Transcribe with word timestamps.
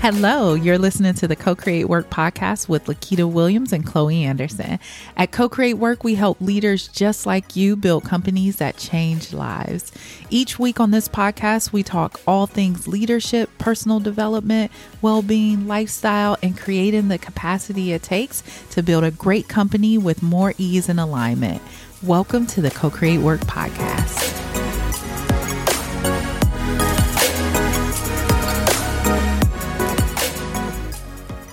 Hello, 0.00 0.54
you're 0.54 0.78
listening 0.78 1.12
to 1.12 1.28
the 1.28 1.36
CoCreate 1.36 1.84
Work 1.84 2.08
podcast 2.08 2.70
with 2.70 2.86
Lakita 2.86 3.30
Williams 3.30 3.70
and 3.70 3.84
Chloe 3.84 4.24
Anderson. 4.24 4.78
At 5.14 5.30
CoCreate 5.30 5.74
Work, 5.74 6.02
we 6.02 6.14
help 6.14 6.40
leaders 6.40 6.88
just 6.88 7.26
like 7.26 7.54
you 7.54 7.76
build 7.76 8.04
companies 8.04 8.56
that 8.56 8.78
change 8.78 9.34
lives. 9.34 9.92
Each 10.30 10.58
week 10.58 10.80
on 10.80 10.90
this 10.90 11.06
podcast, 11.06 11.74
we 11.74 11.82
talk 11.82 12.18
all 12.26 12.46
things 12.46 12.88
leadership, 12.88 13.50
personal 13.58 14.00
development, 14.00 14.72
well 15.02 15.20
being, 15.20 15.66
lifestyle, 15.66 16.38
and 16.42 16.56
creating 16.56 17.08
the 17.08 17.18
capacity 17.18 17.92
it 17.92 18.02
takes 18.02 18.42
to 18.70 18.82
build 18.82 19.04
a 19.04 19.10
great 19.10 19.48
company 19.48 19.98
with 19.98 20.22
more 20.22 20.54
ease 20.56 20.88
and 20.88 20.98
alignment. 20.98 21.60
Welcome 22.02 22.46
to 22.46 22.62
the 22.62 22.70
CoCreate 22.70 23.20
Work 23.20 23.40
podcast. 23.40 24.39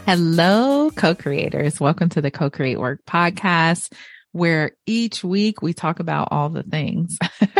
Hello, 0.07 0.89
co 0.89 1.15
creators. 1.15 1.81
Welcome 1.81 2.07
to 2.11 2.21
the 2.21 2.31
CoCreate 2.31 2.77
Work 2.77 3.01
podcast, 3.05 3.91
where 4.31 4.71
each 4.85 5.21
week 5.21 5.61
we 5.61 5.73
talk 5.73 5.99
about 5.99 6.29
all 6.31 6.47
the 6.47 6.63
things, 6.63 7.19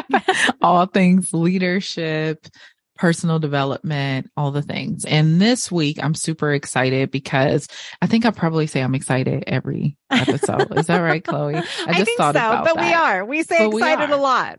all 0.61 0.85
things 0.85 1.33
leadership, 1.33 2.47
personal 2.95 3.39
development, 3.39 4.31
all 4.37 4.51
the 4.51 4.61
things. 4.61 5.03
And 5.03 5.41
this 5.41 5.69
week 5.69 6.01
I'm 6.01 6.15
super 6.15 6.53
excited 6.53 7.11
because 7.11 7.67
I 8.01 8.07
think 8.07 8.25
I 8.25 8.31
probably 8.31 8.67
say 8.67 8.81
I'm 8.81 8.95
excited 8.95 9.43
every 9.45 9.97
episode. 10.09 10.71
Is 10.77 10.87
that 10.87 10.99
right, 10.99 11.21
Chloe? 11.21 11.55
I 11.55 11.61
just 11.61 12.11
I 12.11 12.15
thought 12.15 12.35
so, 12.35 12.39
about 12.39 12.63
but 12.63 12.75
that. 12.75 12.85
we 12.85 12.93
are. 12.93 13.25
We 13.25 13.43
say 13.43 13.57
but 13.67 13.75
excited 13.75 14.07
we 14.07 14.15
a 14.15 14.19
lot 14.19 14.57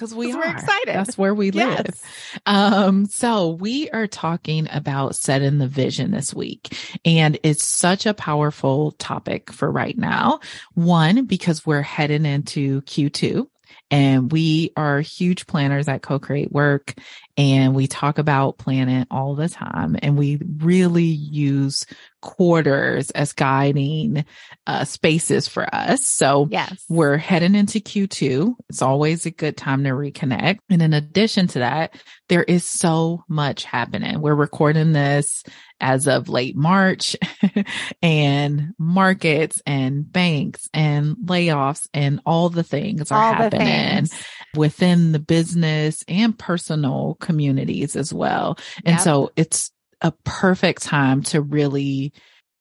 because 0.00 0.14
we 0.14 0.32
are 0.32 0.48
excited. 0.48 0.94
That's 0.94 1.18
where 1.18 1.34
we 1.34 1.50
live. 1.50 1.84
Yes. 1.84 2.02
Um, 2.46 3.04
so 3.04 3.50
we 3.50 3.90
are 3.90 4.06
talking 4.06 4.66
about 4.70 5.14
setting 5.14 5.58
the 5.58 5.68
vision 5.68 6.10
this 6.10 6.32
week. 6.32 6.74
And 7.04 7.38
it's 7.42 7.62
such 7.62 8.06
a 8.06 8.14
powerful 8.14 8.92
topic 8.92 9.52
for 9.52 9.70
right 9.70 9.96
now. 9.98 10.40
One, 10.72 11.26
because 11.26 11.66
we're 11.66 11.82
heading 11.82 12.24
into 12.24 12.80
Q2 12.82 13.46
and 13.90 14.32
we 14.32 14.72
are 14.74 15.00
huge 15.00 15.46
planners 15.46 15.86
at 15.86 16.00
CoCreate 16.00 16.50
Work 16.50 16.94
and 17.36 17.74
we 17.74 17.86
talk 17.86 18.18
about 18.18 18.56
planning 18.56 19.06
all 19.10 19.34
the 19.34 19.48
time 19.48 19.96
and 20.00 20.16
we 20.16 20.40
really 20.58 21.04
use 21.04 21.84
quarters 22.20 23.10
as 23.10 23.32
guiding 23.32 24.24
uh, 24.66 24.84
spaces 24.84 25.48
for 25.48 25.72
us. 25.74 26.06
So 26.06 26.48
yes. 26.50 26.84
we're 26.88 27.16
heading 27.16 27.54
into 27.54 27.80
Q2. 27.80 28.54
It's 28.68 28.82
always 28.82 29.26
a 29.26 29.30
good 29.30 29.56
time 29.56 29.84
to 29.84 29.90
reconnect. 29.90 30.58
And 30.68 30.82
in 30.82 30.92
addition 30.92 31.46
to 31.48 31.60
that, 31.60 31.94
there 32.28 32.44
is 32.44 32.64
so 32.64 33.24
much 33.28 33.64
happening. 33.64 34.20
We're 34.20 34.34
recording 34.34 34.92
this 34.92 35.42
as 35.80 36.06
of 36.06 36.28
late 36.28 36.56
March 36.56 37.16
and 38.02 38.74
markets 38.78 39.62
and 39.66 40.10
banks 40.10 40.68
and 40.74 41.16
layoffs 41.24 41.88
and 41.94 42.20
all 42.26 42.50
the 42.50 42.62
things 42.62 43.10
are 43.10 43.22
all 43.22 43.34
happening 43.34 44.06
things. 44.06 44.24
within 44.54 45.12
the 45.12 45.18
business 45.18 46.04
and 46.06 46.38
personal 46.38 47.16
communities 47.20 47.96
as 47.96 48.12
well. 48.12 48.58
And 48.84 48.94
yep. 48.94 49.00
so 49.00 49.32
it's 49.36 49.72
a 50.00 50.12
perfect 50.24 50.82
time 50.82 51.22
to 51.24 51.40
really 51.40 52.12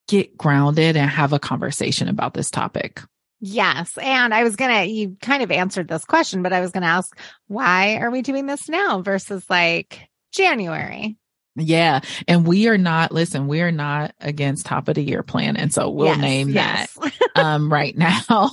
get 0.07 0.37
grounded 0.37 0.97
and 0.97 1.09
have 1.09 1.33
a 1.33 1.39
conversation 1.39 2.07
about 2.07 2.33
this 2.33 2.49
topic. 2.49 3.01
Yes. 3.41 3.97
And 3.97 4.33
I 4.33 4.43
was 4.43 4.55
going 4.55 4.75
to, 4.75 4.91
you 4.91 5.17
kind 5.21 5.43
of 5.43 5.51
answered 5.51 5.87
this 5.87 6.03
question, 6.03 6.43
but 6.43 6.51
I 6.51 6.59
was 6.59 6.71
going 6.71 6.81
to 6.81 6.89
ask, 6.89 7.17
why 7.47 7.97
are 7.97 8.11
we 8.11 8.21
doing 8.21 8.45
this 8.45 8.67
now 8.67 9.01
versus 9.01 9.45
like 9.49 10.09
January? 10.33 11.17
Yeah. 11.55 12.01
And 12.27 12.45
we 12.45 12.67
are 12.67 12.77
not, 12.77 13.11
listen, 13.11 13.47
we 13.47 13.61
are 13.61 13.71
not 13.71 14.13
against 14.19 14.65
top 14.65 14.87
of 14.87 14.95
the 14.95 15.03
year 15.03 15.23
plan. 15.23 15.57
And 15.57 15.73
so 15.73 15.89
we'll 15.89 16.07
yes, 16.07 16.19
name 16.19 16.49
yes. 16.49 16.93
that 16.95 17.13
um, 17.35 17.71
right 17.71 17.97
now. 17.97 18.51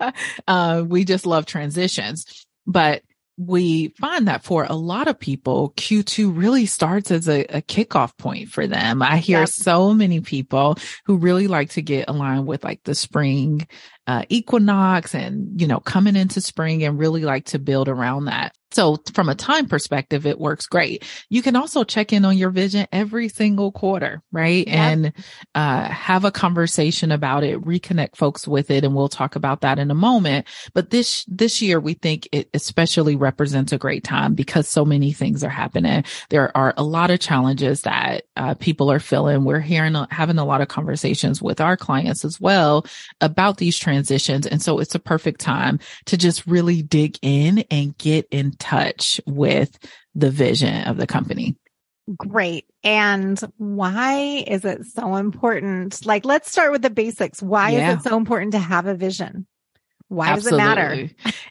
uh, 0.48 0.84
we 0.86 1.04
just 1.04 1.26
love 1.26 1.46
transitions. 1.46 2.46
But 2.66 3.02
we 3.36 3.88
find 4.00 4.28
that 4.28 4.44
for 4.44 4.64
a 4.64 4.74
lot 4.74 5.08
of 5.08 5.18
people, 5.18 5.72
Q2 5.76 6.36
really 6.36 6.66
starts 6.66 7.10
as 7.10 7.28
a, 7.28 7.44
a 7.44 7.62
kickoff 7.62 8.16
point 8.16 8.48
for 8.48 8.66
them. 8.66 9.02
I 9.02 9.16
hear 9.16 9.40
yep. 9.40 9.48
so 9.48 9.92
many 9.92 10.20
people 10.20 10.78
who 11.06 11.16
really 11.16 11.48
like 11.48 11.70
to 11.70 11.82
get 11.82 12.08
aligned 12.08 12.46
with 12.46 12.62
like 12.62 12.82
the 12.84 12.94
spring 12.94 13.66
uh, 14.06 14.24
equinox 14.28 15.14
and, 15.14 15.60
you 15.60 15.66
know, 15.66 15.80
coming 15.80 16.16
into 16.16 16.40
spring 16.40 16.84
and 16.84 16.98
really 16.98 17.22
like 17.22 17.46
to 17.46 17.58
build 17.58 17.88
around 17.88 18.26
that. 18.26 18.54
So 18.72 19.00
from 19.14 19.28
a 19.28 19.36
time 19.36 19.68
perspective, 19.68 20.26
it 20.26 20.40
works 20.40 20.66
great. 20.66 21.04
You 21.30 21.42
can 21.42 21.54
also 21.54 21.84
check 21.84 22.12
in 22.12 22.24
on 22.24 22.36
your 22.36 22.50
vision 22.50 22.88
every 22.90 23.28
single 23.28 23.70
quarter, 23.70 24.20
right? 24.32 24.66
Yep. 24.66 24.76
And, 24.76 25.12
uh, 25.54 25.84
have 25.84 26.24
a 26.24 26.32
conversation 26.32 27.12
about 27.12 27.44
it, 27.44 27.62
reconnect 27.62 28.16
folks 28.16 28.48
with 28.48 28.72
it. 28.72 28.82
And 28.82 28.96
we'll 28.96 29.08
talk 29.08 29.36
about 29.36 29.60
that 29.60 29.78
in 29.78 29.92
a 29.92 29.94
moment. 29.94 30.48
But 30.72 30.90
this, 30.90 31.24
this 31.28 31.62
year, 31.62 31.78
we 31.78 31.94
think 31.94 32.28
it 32.32 32.50
especially 32.52 33.14
represents 33.14 33.72
a 33.72 33.78
great 33.78 34.02
time 34.02 34.34
because 34.34 34.68
so 34.68 34.84
many 34.84 35.12
things 35.12 35.44
are 35.44 35.48
happening. 35.48 36.02
There 36.30 36.54
are 36.56 36.74
a 36.76 36.82
lot 36.82 37.12
of 37.12 37.20
challenges 37.20 37.82
that, 37.82 38.24
uh, 38.36 38.54
people 38.54 38.90
are 38.90 38.98
feeling. 38.98 39.44
We're 39.44 39.60
hearing, 39.60 39.94
having 40.10 40.38
a 40.38 40.44
lot 40.44 40.62
of 40.62 40.66
conversations 40.66 41.40
with 41.40 41.60
our 41.60 41.76
clients 41.76 42.24
as 42.24 42.40
well 42.40 42.86
about 43.20 43.58
these 43.58 43.78
transitions. 43.94 44.46
And 44.46 44.60
so 44.60 44.80
it's 44.80 44.94
a 44.94 44.98
perfect 44.98 45.40
time 45.40 45.78
to 46.06 46.16
just 46.16 46.46
really 46.46 46.82
dig 46.82 47.18
in 47.22 47.64
and 47.70 47.96
get 47.96 48.26
in 48.30 48.52
touch 48.52 49.20
with 49.26 49.78
the 50.14 50.30
vision 50.30 50.86
of 50.88 50.96
the 50.96 51.06
company. 51.06 51.56
Great. 52.16 52.66
And 52.82 53.40
why 53.56 54.44
is 54.46 54.64
it 54.64 54.84
so 54.84 55.16
important? 55.16 56.04
Like, 56.04 56.24
let's 56.24 56.50
start 56.50 56.72
with 56.72 56.82
the 56.82 56.90
basics. 56.90 57.40
Why 57.40 57.70
yeah. 57.70 57.92
is 57.92 57.98
it 57.98 58.08
so 58.08 58.16
important 58.16 58.52
to 58.52 58.58
have 58.58 58.86
a 58.86 58.94
vision? 58.94 59.46
Why 60.14 60.28
Absolutely. 60.28 60.58
does 60.58 60.64
it 60.64 60.76
matter? 60.76 61.10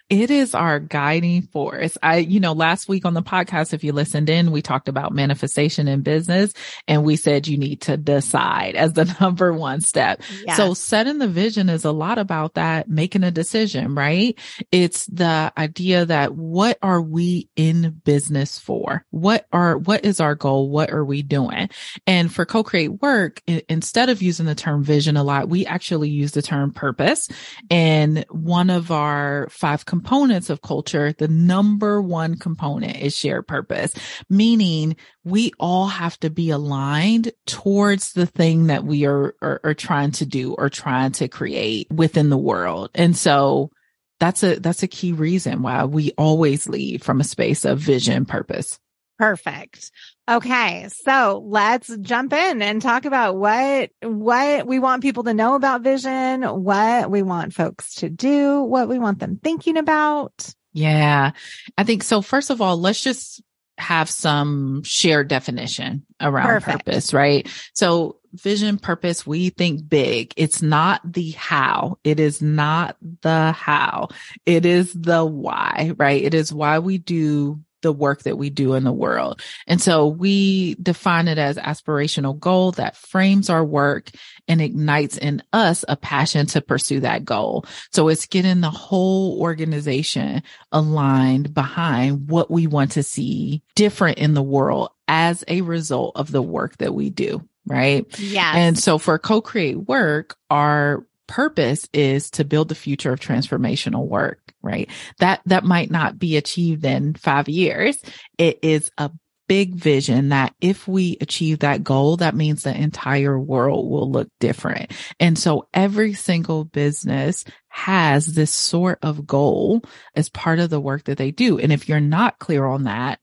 It 0.09 0.31
is 0.31 0.53
our 0.53 0.79
guiding 0.79 1.43
force. 1.43 1.97
I, 2.03 2.17
you 2.17 2.39
know, 2.39 2.53
last 2.53 2.87
week 2.87 3.05
on 3.05 3.13
the 3.13 3.23
podcast, 3.23 3.73
if 3.73 3.83
you 3.83 3.93
listened 3.93 4.29
in, 4.29 4.51
we 4.51 4.61
talked 4.61 4.87
about 4.87 5.11
manifestation 5.11 5.87
in 5.87 6.01
business 6.01 6.53
and 6.87 7.03
we 7.03 7.15
said 7.15 7.47
you 7.47 7.57
need 7.57 7.81
to 7.81 7.97
decide 7.97 8.75
as 8.75 8.93
the 8.93 9.05
number 9.19 9.51
one 9.51 9.81
step. 9.81 10.21
Yes. 10.45 10.57
So 10.57 10.73
setting 10.73 11.17
the 11.17 11.27
vision 11.27 11.67
is 11.67 11.83
a 11.83 11.91
lot 11.91 12.19
about 12.19 12.53
that, 12.53 12.87
making 12.87 13.23
a 13.23 13.31
decision, 13.31 13.95
right? 13.95 14.37
It's 14.71 15.05
the 15.07 15.51
idea 15.57 16.05
that 16.05 16.35
what 16.35 16.77
are 16.81 17.01
we 17.01 17.49
in 17.55 18.01
business 18.05 18.59
for? 18.59 19.05
What 19.09 19.47
are, 19.51 19.77
what 19.77 20.05
is 20.05 20.19
our 20.19 20.35
goal? 20.35 20.69
What 20.69 20.91
are 20.91 21.03
we 21.03 21.21
doing? 21.23 21.69
And 22.05 22.33
for 22.33 22.45
co-create 22.45 23.01
work, 23.01 23.41
instead 23.67 24.09
of 24.09 24.21
using 24.21 24.45
the 24.45 24.55
term 24.55 24.83
vision 24.83 25.17
a 25.17 25.23
lot, 25.23 25.49
we 25.49 25.65
actually 25.65 26.09
use 26.09 26.33
the 26.33 26.41
term 26.41 26.71
purpose 26.71 27.27
and 27.69 28.25
one 28.53 28.69
of 28.69 28.91
our 28.91 29.47
five 29.49 29.83
components 29.83 30.51
of 30.51 30.61
culture, 30.61 31.11
the 31.11 31.27
number 31.27 31.99
one 31.99 32.37
component 32.37 32.97
is 32.97 33.17
shared 33.17 33.47
purpose, 33.47 33.95
meaning 34.29 34.95
we 35.23 35.51
all 35.59 35.87
have 35.87 36.19
to 36.19 36.29
be 36.29 36.51
aligned 36.51 37.31
towards 37.47 38.13
the 38.13 38.27
thing 38.27 38.67
that 38.67 38.83
we 38.83 39.07
are, 39.07 39.33
are, 39.41 39.59
are 39.63 39.73
trying 39.73 40.11
to 40.11 40.27
do 40.27 40.53
or 40.53 40.69
trying 40.69 41.11
to 41.13 41.27
create 41.27 41.91
within 41.91 42.29
the 42.29 42.37
world. 42.37 42.91
And 42.93 43.17
so 43.17 43.71
that's 44.19 44.43
a, 44.43 44.59
that's 44.59 44.83
a 44.83 44.87
key 44.87 45.13
reason 45.13 45.63
why 45.63 45.85
we 45.85 46.11
always 46.11 46.69
lead 46.69 47.03
from 47.03 47.21
a 47.21 47.23
space 47.23 47.65
of 47.65 47.79
vision 47.79 48.23
purpose. 48.23 48.79
Perfect. 49.17 49.89
Okay. 50.29 50.87
So 50.89 51.43
let's 51.45 51.95
jump 51.97 52.31
in 52.31 52.61
and 52.61 52.81
talk 52.81 53.05
about 53.05 53.35
what, 53.35 53.91
what 54.01 54.65
we 54.65 54.79
want 54.79 55.01
people 55.01 55.23
to 55.23 55.33
know 55.33 55.55
about 55.55 55.81
vision, 55.81 56.43
what 56.43 57.11
we 57.11 57.23
want 57.23 57.53
folks 57.53 57.95
to 57.95 58.09
do, 58.09 58.61
what 58.63 58.87
we 58.87 58.99
want 58.99 59.19
them 59.19 59.37
thinking 59.43 59.75
about. 59.77 60.53
Yeah. 60.71 61.31
I 61.77 61.83
think 61.83 62.03
so. 62.03 62.21
First 62.21 62.49
of 62.49 62.61
all, 62.61 62.77
let's 62.77 63.01
just 63.01 63.41
have 63.77 64.09
some 64.09 64.83
shared 64.83 65.27
definition 65.27 66.05
around 66.21 66.45
Perfect. 66.45 66.85
purpose, 66.85 67.13
right? 67.13 67.47
So 67.73 68.17
vision 68.33 68.77
purpose, 68.77 69.27
we 69.27 69.49
think 69.49 69.87
big. 69.87 70.33
It's 70.37 70.61
not 70.61 71.01
the 71.03 71.31
how. 71.31 71.97
It 72.03 72.19
is 72.19 72.41
not 72.41 72.95
the 73.21 73.51
how. 73.51 74.09
It 74.45 74.65
is 74.65 74.93
the 74.93 75.25
why, 75.25 75.91
right? 75.97 76.23
It 76.23 76.33
is 76.33 76.53
why 76.53 76.79
we 76.79 76.97
do 76.97 77.59
the 77.83 77.93
work 77.93 78.23
that 78.23 78.37
we 78.37 78.49
do 78.49 78.73
in 78.73 78.83
the 78.83 78.91
world. 78.91 79.41
And 79.67 79.79
so 79.79 80.07
we 80.07 80.75
define 80.75 81.27
it 81.27 81.37
as 81.37 81.57
aspirational 81.57 82.39
goal 82.39 82.71
that 82.71 82.97
frames 82.97 83.49
our 83.49 83.63
work 83.63 84.09
and 84.47 84.59
ignites 84.59 85.17
in 85.17 85.43
us 85.53 85.85
a 85.87 85.95
passion 85.95 86.47
to 86.47 86.61
pursue 86.61 87.01
that 87.01 87.23
goal. 87.23 87.65
So 87.91 88.07
it's 88.07 88.25
getting 88.25 88.61
the 88.61 88.71
whole 88.71 89.39
organization 89.39 90.41
aligned 90.71 91.53
behind 91.53 92.29
what 92.29 92.49
we 92.49 92.65
want 92.65 92.93
to 92.93 93.03
see 93.03 93.61
different 93.75 94.17
in 94.17 94.33
the 94.33 94.41
world 94.41 94.89
as 95.07 95.43
a 95.47 95.61
result 95.61 96.13
of 96.15 96.31
the 96.31 96.41
work 96.41 96.77
that 96.77 96.95
we 96.95 97.09
do. 97.09 97.47
Right. 97.65 98.05
Yeah. 98.19 98.51
And 98.55 98.77
so 98.77 98.97
for 98.97 99.17
co-create 99.17 99.77
work, 99.77 100.35
our 100.49 101.05
purpose 101.27 101.87
is 101.93 102.29
to 102.31 102.43
build 102.43 102.69
the 102.69 102.75
future 102.75 103.11
of 103.11 103.19
transformational 103.19 104.07
work, 104.07 104.39
right? 104.61 104.89
That, 105.19 105.41
that 105.45 105.63
might 105.63 105.91
not 105.91 106.19
be 106.19 106.37
achieved 106.37 106.85
in 106.85 107.15
five 107.15 107.49
years. 107.49 107.97
It 108.37 108.59
is 108.61 108.91
a 108.97 109.11
big 109.47 109.75
vision 109.75 110.29
that 110.29 110.55
if 110.61 110.87
we 110.87 111.17
achieve 111.21 111.59
that 111.59 111.83
goal, 111.83 112.17
that 112.17 112.35
means 112.35 112.63
the 112.63 112.75
entire 112.75 113.37
world 113.37 113.89
will 113.89 114.09
look 114.09 114.29
different. 114.39 114.91
And 115.19 115.37
so 115.37 115.67
every 115.73 116.13
single 116.13 116.63
business 116.63 117.43
has 117.67 118.27
this 118.27 118.51
sort 118.51 118.99
of 119.01 119.27
goal 119.27 119.83
as 120.15 120.29
part 120.29 120.59
of 120.59 120.69
the 120.69 120.79
work 120.79 121.05
that 121.05 121.17
they 121.17 121.31
do. 121.31 121.59
And 121.59 121.71
if 121.71 121.89
you're 121.89 121.99
not 121.99 122.39
clear 122.39 122.65
on 122.65 122.83
that, 122.83 123.19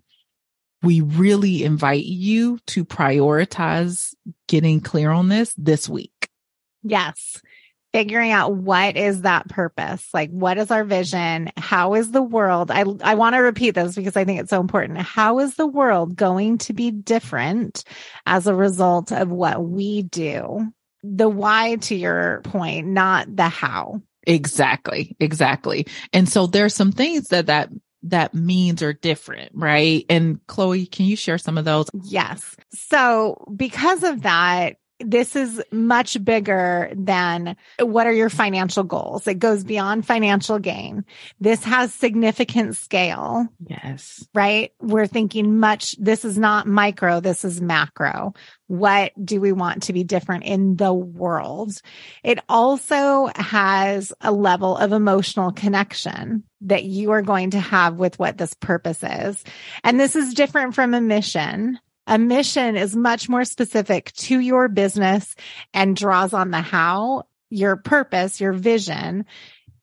we 0.82 1.00
really 1.00 1.64
invite 1.64 2.04
you 2.04 2.58
to 2.68 2.84
prioritize 2.84 4.14
getting 4.48 4.80
clear 4.80 5.10
on 5.10 5.28
this 5.28 5.54
this 5.58 5.88
week. 5.88 6.28
Yes 6.82 7.40
figuring 7.92 8.30
out 8.30 8.54
what 8.54 8.96
is 8.96 9.22
that 9.22 9.48
purpose? 9.48 10.06
Like, 10.14 10.30
what 10.30 10.58
is 10.58 10.70
our 10.70 10.84
vision? 10.84 11.50
How 11.56 11.94
is 11.94 12.10
the 12.10 12.22
world? 12.22 12.70
I, 12.70 12.84
I 13.02 13.14
want 13.14 13.34
to 13.34 13.40
repeat 13.40 13.72
this 13.72 13.94
because 13.94 14.16
I 14.16 14.24
think 14.24 14.40
it's 14.40 14.50
so 14.50 14.60
important. 14.60 14.98
How 14.98 15.40
is 15.40 15.56
the 15.56 15.66
world 15.66 16.16
going 16.16 16.58
to 16.58 16.72
be 16.72 16.90
different 16.90 17.84
as 18.26 18.46
a 18.46 18.54
result 18.54 19.12
of 19.12 19.28
what 19.28 19.62
we 19.64 20.02
do? 20.02 20.72
The 21.02 21.28
why 21.28 21.76
to 21.76 21.94
your 21.94 22.42
point, 22.44 22.86
not 22.88 23.34
the 23.34 23.48
how. 23.48 24.02
Exactly. 24.26 25.16
Exactly. 25.18 25.86
And 26.12 26.28
so 26.28 26.46
there's 26.46 26.74
some 26.74 26.92
things 26.92 27.28
that 27.28 27.46
that 27.46 27.70
that 28.02 28.34
means 28.34 28.82
are 28.82 28.92
different, 28.92 29.52
right? 29.54 30.04
And 30.08 30.44
Chloe, 30.46 30.86
can 30.86 31.06
you 31.06 31.16
share 31.16 31.38
some 31.38 31.58
of 31.58 31.64
those? 31.64 31.86
Yes. 32.04 32.56
So 32.72 33.44
because 33.54 34.02
of 34.02 34.22
that, 34.22 34.76
this 35.00 35.36
is 35.36 35.62
much 35.70 36.22
bigger 36.24 36.92
than 36.94 37.56
what 37.78 38.06
are 38.06 38.12
your 38.12 38.30
financial 38.30 38.84
goals. 38.84 39.26
It 39.26 39.38
goes 39.38 39.64
beyond 39.64 40.06
financial 40.06 40.58
gain. 40.58 41.04
This 41.40 41.64
has 41.64 41.92
significant 41.92 42.76
scale. 42.76 43.48
Yes. 43.66 44.26
Right? 44.34 44.72
We're 44.80 45.06
thinking 45.06 45.58
much, 45.58 45.96
this 45.98 46.24
is 46.24 46.38
not 46.38 46.66
micro, 46.66 47.20
this 47.20 47.44
is 47.44 47.60
macro. 47.60 48.34
What 48.66 49.12
do 49.22 49.40
we 49.40 49.52
want 49.52 49.84
to 49.84 49.92
be 49.92 50.04
different 50.04 50.44
in 50.44 50.76
the 50.76 50.92
world? 50.92 51.72
It 52.22 52.38
also 52.48 53.30
has 53.34 54.12
a 54.20 54.30
level 54.30 54.76
of 54.76 54.92
emotional 54.92 55.52
connection 55.52 56.44
that 56.62 56.84
you 56.84 57.10
are 57.12 57.22
going 57.22 57.50
to 57.50 57.60
have 57.60 57.96
with 57.96 58.18
what 58.18 58.38
this 58.38 58.54
purpose 58.54 59.02
is. 59.02 59.42
And 59.82 59.98
this 59.98 60.14
is 60.14 60.34
different 60.34 60.74
from 60.74 60.94
a 60.94 61.00
mission 61.00 61.78
a 62.06 62.18
mission 62.18 62.76
is 62.76 62.96
much 62.96 63.28
more 63.28 63.44
specific 63.44 64.12
to 64.12 64.38
your 64.38 64.68
business 64.68 65.34
and 65.72 65.96
draws 65.96 66.32
on 66.32 66.50
the 66.50 66.60
how, 66.60 67.24
your 67.50 67.76
purpose, 67.76 68.40
your 68.40 68.52
vision 68.52 69.26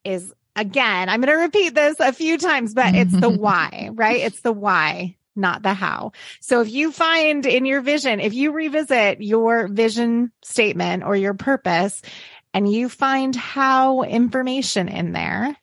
is 0.03 0.33
again, 0.55 1.09
I'm 1.09 1.21
going 1.21 1.33
to 1.33 1.43
repeat 1.43 1.75
this 1.75 1.99
a 1.99 2.11
few 2.11 2.37
times, 2.37 2.73
but 2.73 2.95
it's 2.95 3.17
the 3.17 3.29
why, 3.37 3.91
right? 3.93 4.21
It's 4.21 4.41
the 4.41 4.51
why, 4.51 5.15
not 5.35 5.61
the 5.61 5.73
how. 5.73 6.13
So 6.41 6.61
if 6.61 6.71
you 6.71 6.91
find 6.91 7.45
in 7.45 7.65
your 7.65 7.81
vision, 7.81 8.19
if 8.19 8.33
you 8.33 8.51
revisit 8.51 9.21
your 9.21 9.67
vision 9.67 10.31
statement 10.41 11.03
or 11.03 11.15
your 11.15 11.35
purpose 11.35 12.01
and 12.53 12.71
you 12.71 12.89
find 12.89 13.35
how 13.35 14.01
information 14.01 14.89
in 14.89 15.11
there, 15.11 15.55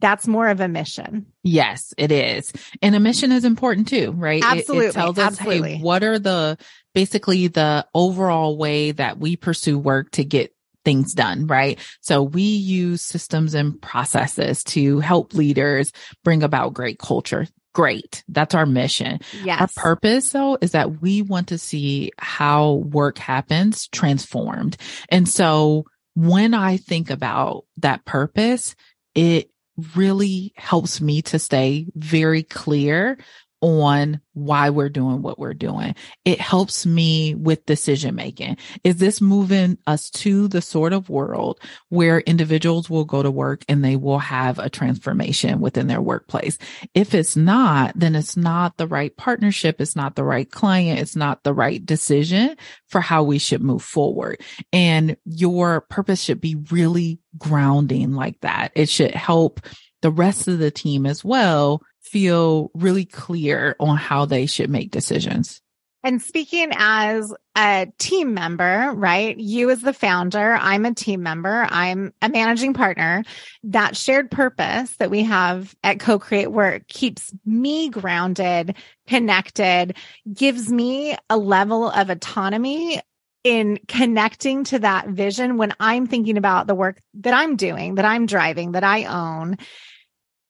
that's 0.00 0.26
more 0.26 0.48
of 0.48 0.60
a 0.60 0.68
mission. 0.68 1.26
Yes, 1.42 1.94
it 1.96 2.12
is. 2.12 2.52
And 2.82 2.94
a 2.94 3.00
mission 3.00 3.32
is 3.32 3.44
important 3.44 3.88
too, 3.88 4.12
right? 4.12 4.42
Absolutely. 4.44 4.86
It, 4.86 4.90
it 4.90 4.94
tells 4.94 5.18
us, 5.18 5.38
absolutely. 5.38 5.76
hey, 5.76 5.82
what 5.82 6.02
are 6.02 6.18
the 6.18 6.58
basically 6.94 7.48
the 7.48 7.86
overall 7.94 8.56
way 8.56 8.92
that 8.92 9.18
we 9.18 9.36
pursue 9.36 9.78
work 9.78 10.10
to 10.12 10.24
get 10.24 10.54
things 10.84 11.14
done, 11.14 11.46
right? 11.46 11.78
So 12.00 12.22
we 12.22 12.42
use 12.42 13.02
systems 13.02 13.54
and 13.54 13.80
processes 13.82 14.62
to 14.64 15.00
help 15.00 15.34
leaders 15.34 15.92
bring 16.22 16.42
about 16.42 16.74
great 16.74 16.98
culture. 16.98 17.46
Great. 17.74 18.24
That's 18.28 18.54
our 18.54 18.64
mission. 18.64 19.18
Yes. 19.44 19.60
Our 19.60 19.68
purpose 19.76 20.30
though 20.30 20.56
is 20.60 20.70
that 20.70 21.02
we 21.02 21.22
want 21.22 21.48
to 21.48 21.58
see 21.58 22.12
how 22.18 22.74
work 22.74 23.18
happens 23.18 23.88
transformed. 23.88 24.76
And 25.10 25.28
so 25.28 25.84
when 26.14 26.54
I 26.54 26.78
think 26.78 27.10
about 27.10 27.64
that 27.78 28.04
purpose, 28.06 28.74
it 29.14 29.50
really 29.94 30.52
helps 30.56 31.00
me 31.00 31.22
to 31.22 31.38
stay 31.38 31.86
very 31.94 32.42
clear 32.42 33.18
on 33.66 34.20
why 34.32 34.70
we're 34.70 34.88
doing 34.88 35.22
what 35.22 35.40
we're 35.40 35.54
doing. 35.54 35.94
It 36.24 36.40
helps 36.40 36.86
me 36.86 37.34
with 37.34 37.66
decision 37.66 38.14
making. 38.14 38.58
Is 38.84 38.96
this 38.96 39.20
moving 39.20 39.78
us 39.88 40.08
to 40.10 40.46
the 40.46 40.62
sort 40.62 40.92
of 40.92 41.08
world 41.08 41.58
where 41.88 42.20
individuals 42.20 42.88
will 42.88 43.04
go 43.04 43.24
to 43.24 43.30
work 43.30 43.64
and 43.68 43.84
they 43.84 43.96
will 43.96 44.20
have 44.20 44.60
a 44.60 44.70
transformation 44.70 45.60
within 45.60 45.88
their 45.88 46.00
workplace? 46.00 46.58
If 46.94 47.12
it's 47.12 47.34
not, 47.34 47.92
then 47.96 48.14
it's 48.14 48.36
not 48.36 48.76
the 48.76 48.86
right 48.86 49.16
partnership. 49.16 49.80
It's 49.80 49.96
not 49.96 50.14
the 50.14 50.24
right 50.24 50.48
client. 50.48 51.00
It's 51.00 51.16
not 51.16 51.42
the 51.42 51.54
right 51.54 51.84
decision 51.84 52.56
for 52.86 53.00
how 53.00 53.24
we 53.24 53.38
should 53.38 53.62
move 53.62 53.82
forward. 53.82 54.40
And 54.72 55.16
your 55.24 55.80
purpose 55.80 56.22
should 56.22 56.40
be 56.40 56.56
really 56.70 57.18
grounding 57.36 58.12
like 58.12 58.38
that. 58.42 58.70
It 58.76 58.88
should 58.88 59.12
help 59.12 59.60
the 60.02 60.10
rest 60.12 60.46
of 60.46 60.58
the 60.58 60.70
team 60.70 61.04
as 61.04 61.24
well 61.24 61.82
feel 62.06 62.70
really 62.74 63.04
clear 63.04 63.76
on 63.80 63.96
how 63.96 64.24
they 64.24 64.46
should 64.46 64.70
make 64.70 64.90
decisions. 64.90 65.60
And 66.06 66.22
speaking 66.22 66.70
as 66.76 67.34
a 67.56 67.88
team 67.98 68.32
member, 68.32 68.92
right? 68.94 69.36
You 69.36 69.70
as 69.70 69.80
the 69.80 69.92
founder, 69.92 70.54
I'm 70.54 70.84
a 70.84 70.94
team 70.94 71.24
member. 71.24 71.66
I'm 71.68 72.12
a 72.22 72.28
managing 72.28 72.74
partner. 72.74 73.24
That 73.64 73.96
shared 73.96 74.30
purpose 74.30 74.94
that 74.98 75.10
we 75.10 75.24
have 75.24 75.74
at 75.82 75.98
CoCreate 75.98 76.52
Work 76.52 76.86
keeps 76.86 77.32
me 77.44 77.88
grounded, 77.88 78.76
connected, 79.08 79.96
gives 80.32 80.70
me 80.70 81.16
a 81.28 81.36
level 81.36 81.90
of 81.90 82.08
autonomy 82.08 83.00
in 83.42 83.80
connecting 83.88 84.62
to 84.64 84.78
that 84.78 85.08
vision 85.08 85.56
when 85.56 85.72
I'm 85.80 86.06
thinking 86.06 86.36
about 86.36 86.68
the 86.68 86.74
work 86.76 87.00
that 87.14 87.34
I'm 87.34 87.56
doing, 87.56 87.96
that 87.96 88.04
I'm 88.04 88.26
driving, 88.26 88.72
that 88.72 88.84
I 88.84 89.04
own 89.06 89.56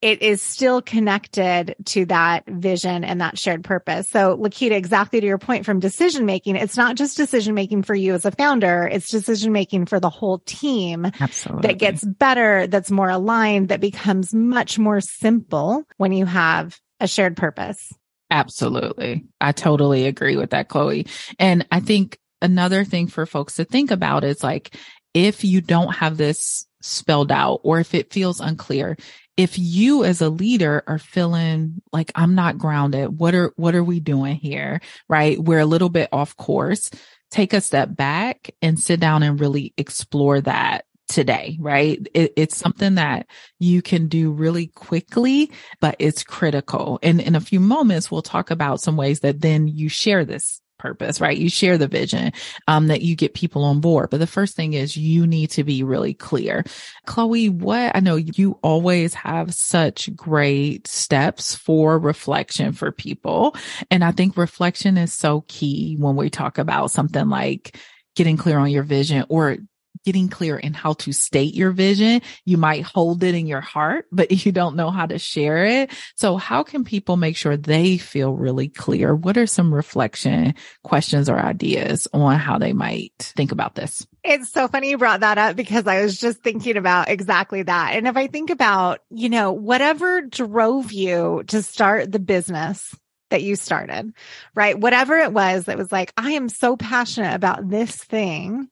it 0.06 0.22
is 0.22 0.40
still 0.40 0.80
connected 0.80 1.74
to 1.84 2.04
that 2.04 2.46
vision 2.46 3.02
and 3.02 3.20
that 3.20 3.36
shared 3.36 3.64
purpose. 3.64 4.08
So 4.08 4.36
Lakita, 4.36 4.70
exactly 4.70 5.20
to 5.20 5.26
your 5.26 5.36
point 5.36 5.66
from 5.66 5.80
decision 5.80 6.26
making, 6.26 6.54
it's 6.54 6.76
not 6.76 6.94
just 6.94 7.16
decision 7.16 7.56
making 7.56 7.82
for 7.82 7.96
you 7.96 8.14
as 8.14 8.24
a 8.24 8.30
founder. 8.30 8.86
It's 8.86 9.10
decision 9.10 9.52
making 9.52 9.86
for 9.86 9.98
the 9.98 10.08
whole 10.08 10.38
team 10.46 11.10
Absolutely. 11.18 11.66
that 11.66 11.78
gets 11.78 12.04
better, 12.04 12.68
that's 12.68 12.88
more 12.88 13.10
aligned, 13.10 13.70
that 13.70 13.80
becomes 13.80 14.32
much 14.32 14.78
more 14.78 15.00
simple 15.00 15.82
when 15.96 16.12
you 16.12 16.24
have 16.24 16.78
a 17.00 17.08
shared 17.08 17.36
purpose. 17.36 17.92
Absolutely. 18.30 19.25
I 19.40 19.50
totally 19.50 20.06
agree 20.06 20.36
with 20.36 20.50
that, 20.50 20.68
Chloe. 20.68 21.08
And 21.40 21.66
I 21.72 21.80
think 21.80 22.16
another 22.40 22.84
thing 22.84 23.08
for 23.08 23.26
folks 23.26 23.54
to 23.54 23.64
think 23.64 23.90
about 23.90 24.22
is 24.22 24.44
like, 24.44 24.76
if 25.14 25.42
you 25.42 25.60
don't 25.60 25.96
have 25.96 26.16
this 26.16 26.64
spelled 26.80 27.32
out 27.32 27.60
or 27.64 27.80
if 27.80 27.92
it 27.92 28.12
feels 28.12 28.38
unclear, 28.38 28.96
if 29.37 29.59
you 29.59 30.05
as 30.05 30.21
a 30.21 30.31
leader 30.31 30.83
are 30.87 30.99
feeling 30.99 31.83
like 31.93 32.11
I'm 32.14 32.35
not 32.35 32.59
grounded, 32.59 33.19
what 33.19 33.35
are, 33.35 33.52
what 33.57 33.75
are 33.75 33.85
we 33.85 34.00
doing 34.00 34.37
here? 34.37 34.81
Right? 35.09 35.38
We're 35.38 35.61
a 35.61 35.66
little 35.66 35.90
bit 35.90 36.09
off 36.12 36.37
course. 36.37 36.90
Take 37.31 37.52
a 37.52 37.61
step 37.61 37.95
back 37.95 38.55
and 38.62 38.81
sit 38.81 39.00
down 39.00 39.23
and 39.23 39.40
really 39.40 39.75
explore 39.76 40.40
that 40.43 40.87
today, 41.09 41.57
right? 41.61 42.07
It, 42.14 42.33
it's 42.37 42.57
something 42.57 42.97
that 42.97 43.26
you 43.59 43.83
can 43.83 44.09
do 44.09 44.31
really 44.33 44.69
quickly, 44.69 45.50
but 45.81 45.97
it's 45.99 46.25
critical. 46.25 46.99
And 47.02 47.21
in 47.21 47.35
a 47.35 47.40
few 47.40 47.61
moments, 47.61 48.11
we'll 48.11 48.23
talk 48.23 48.50
about 48.50 48.81
some 48.81 48.97
ways 48.97 49.21
that 49.21 49.40
then 49.40 49.69
you 49.69 49.88
share 49.88 50.25
this 50.25 50.61
purpose, 50.78 51.21
right? 51.21 51.37
You 51.37 51.49
share 51.49 51.78
the 51.78 51.88
vision, 51.88 52.33
um, 52.68 52.88
that 52.88 53.02
you 53.02 53.16
get 53.16 53.35
people 53.35 53.64
on 53.64 53.80
board. 53.80 54.11
But 54.11 54.21
the 54.21 54.26
first 54.26 54.56
thing 54.56 54.75
is 54.75 54.97
you 54.97 55.26
need 55.26 55.50
to 55.50 55.64
be 55.64 55.83
really 55.83 56.14
clear. 56.14 56.64
Chloe, 57.06 57.49
what 57.49 57.95
I 57.95 58.00
know 58.00 58.16
you 58.16 58.59
always 58.62 59.14
have 59.14 59.54
such 59.54 60.14
great 60.14 60.87
steps 60.87 61.54
for 61.54 61.99
reflection 61.99 62.73
for 62.73 62.92
people. 62.92 63.56
And 63.90 64.04
I 64.04 64.12
think 64.12 64.37
reflection 64.37 64.97
is 64.99 65.12
so 65.12 65.45
key 65.49 65.97
when 65.99 66.16
we 66.16 66.30
talk 66.30 66.59
about 66.59 66.90
something 66.90 67.28
like 67.28 67.76
getting 68.14 68.37
clear 68.37 68.59
on 68.59 68.71
your 68.71 68.83
vision 68.83 69.25
or 69.28 69.59
getting 70.04 70.28
clear 70.28 70.56
in 70.56 70.74
how 70.74 70.94
to 70.94 71.12
state 71.12 71.54
your 71.54 71.70
vision. 71.70 72.22
You 72.44 72.56
might 72.56 72.82
hold 72.82 73.22
it 73.22 73.34
in 73.34 73.46
your 73.46 73.60
heart, 73.60 74.06
but 74.12 74.30
you 74.46 74.52
don't 74.52 74.76
know 74.76 74.90
how 74.90 75.06
to 75.06 75.18
share 75.18 75.64
it. 75.64 75.90
So 76.16 76.36
how 76.36 76.62
can 76.62 76.84
people 76.84 77.16
make 77.16 77.36
sure 77.36 77.56
they 77.56 77.98
feel 77.98 78.32
really 78.32 78.68
clear? 78.68 79.14
What 79.14 79.36
are 79.36 79.46
some 79.46 79.72
reflection 79.72 80.54
questions 80.82 81.28
or 81.28 81.38
ideas 81.38 82.08
on 82.12 82.38
how 82.38 82.58
they 82.58 82.72
might 82.72 83.32
think 83.36 83.52
about 83.52 83.74
this? 83.74 84.06
It's 84.24 84.50
so 84.50 84.66
funny 84.66 84.90
you 84.90 84.98
brought 84.98 85.20
that 85.20 85.38
up 85.38 85.54
because 85.54 85.86
I 85.86 86.02
was 86.02 86.18
just 86.18 86.42
thinking 86.42 86.76
about 86.76 87.08
exactly 87.08 87.62
that. 87.62 87.94
And 87.94 88.08
if 88.08 88.16
I 88.16 88.26
think 88.26 88.50
about, 88.50 89.00
you 89.10 89.28
know, 89.28 89.52
whatever 89.52 90.22
drove 90.22 90.92
you 90.92 91.44
to 91.48 91.62
start 91.62 92.10
the 92.10 92.18
business 92.18 92.94
that 93.30 93.42
you 93.42 93.56
started, 93.56 94.12
right? 94.54 94.78
Whatever 94.78 95.16
it 95.18 95.32
was 95.32 95.64
that 95.64 95.78
was 95.78 95.90
like, 95.90 96.12
I 96.16 96.32
am 96.32 96.48
so 96.48 96.76
passionate 96.76 97.34
about 97.34 97.68
this 97.68 97.94
thing 97.96 98.68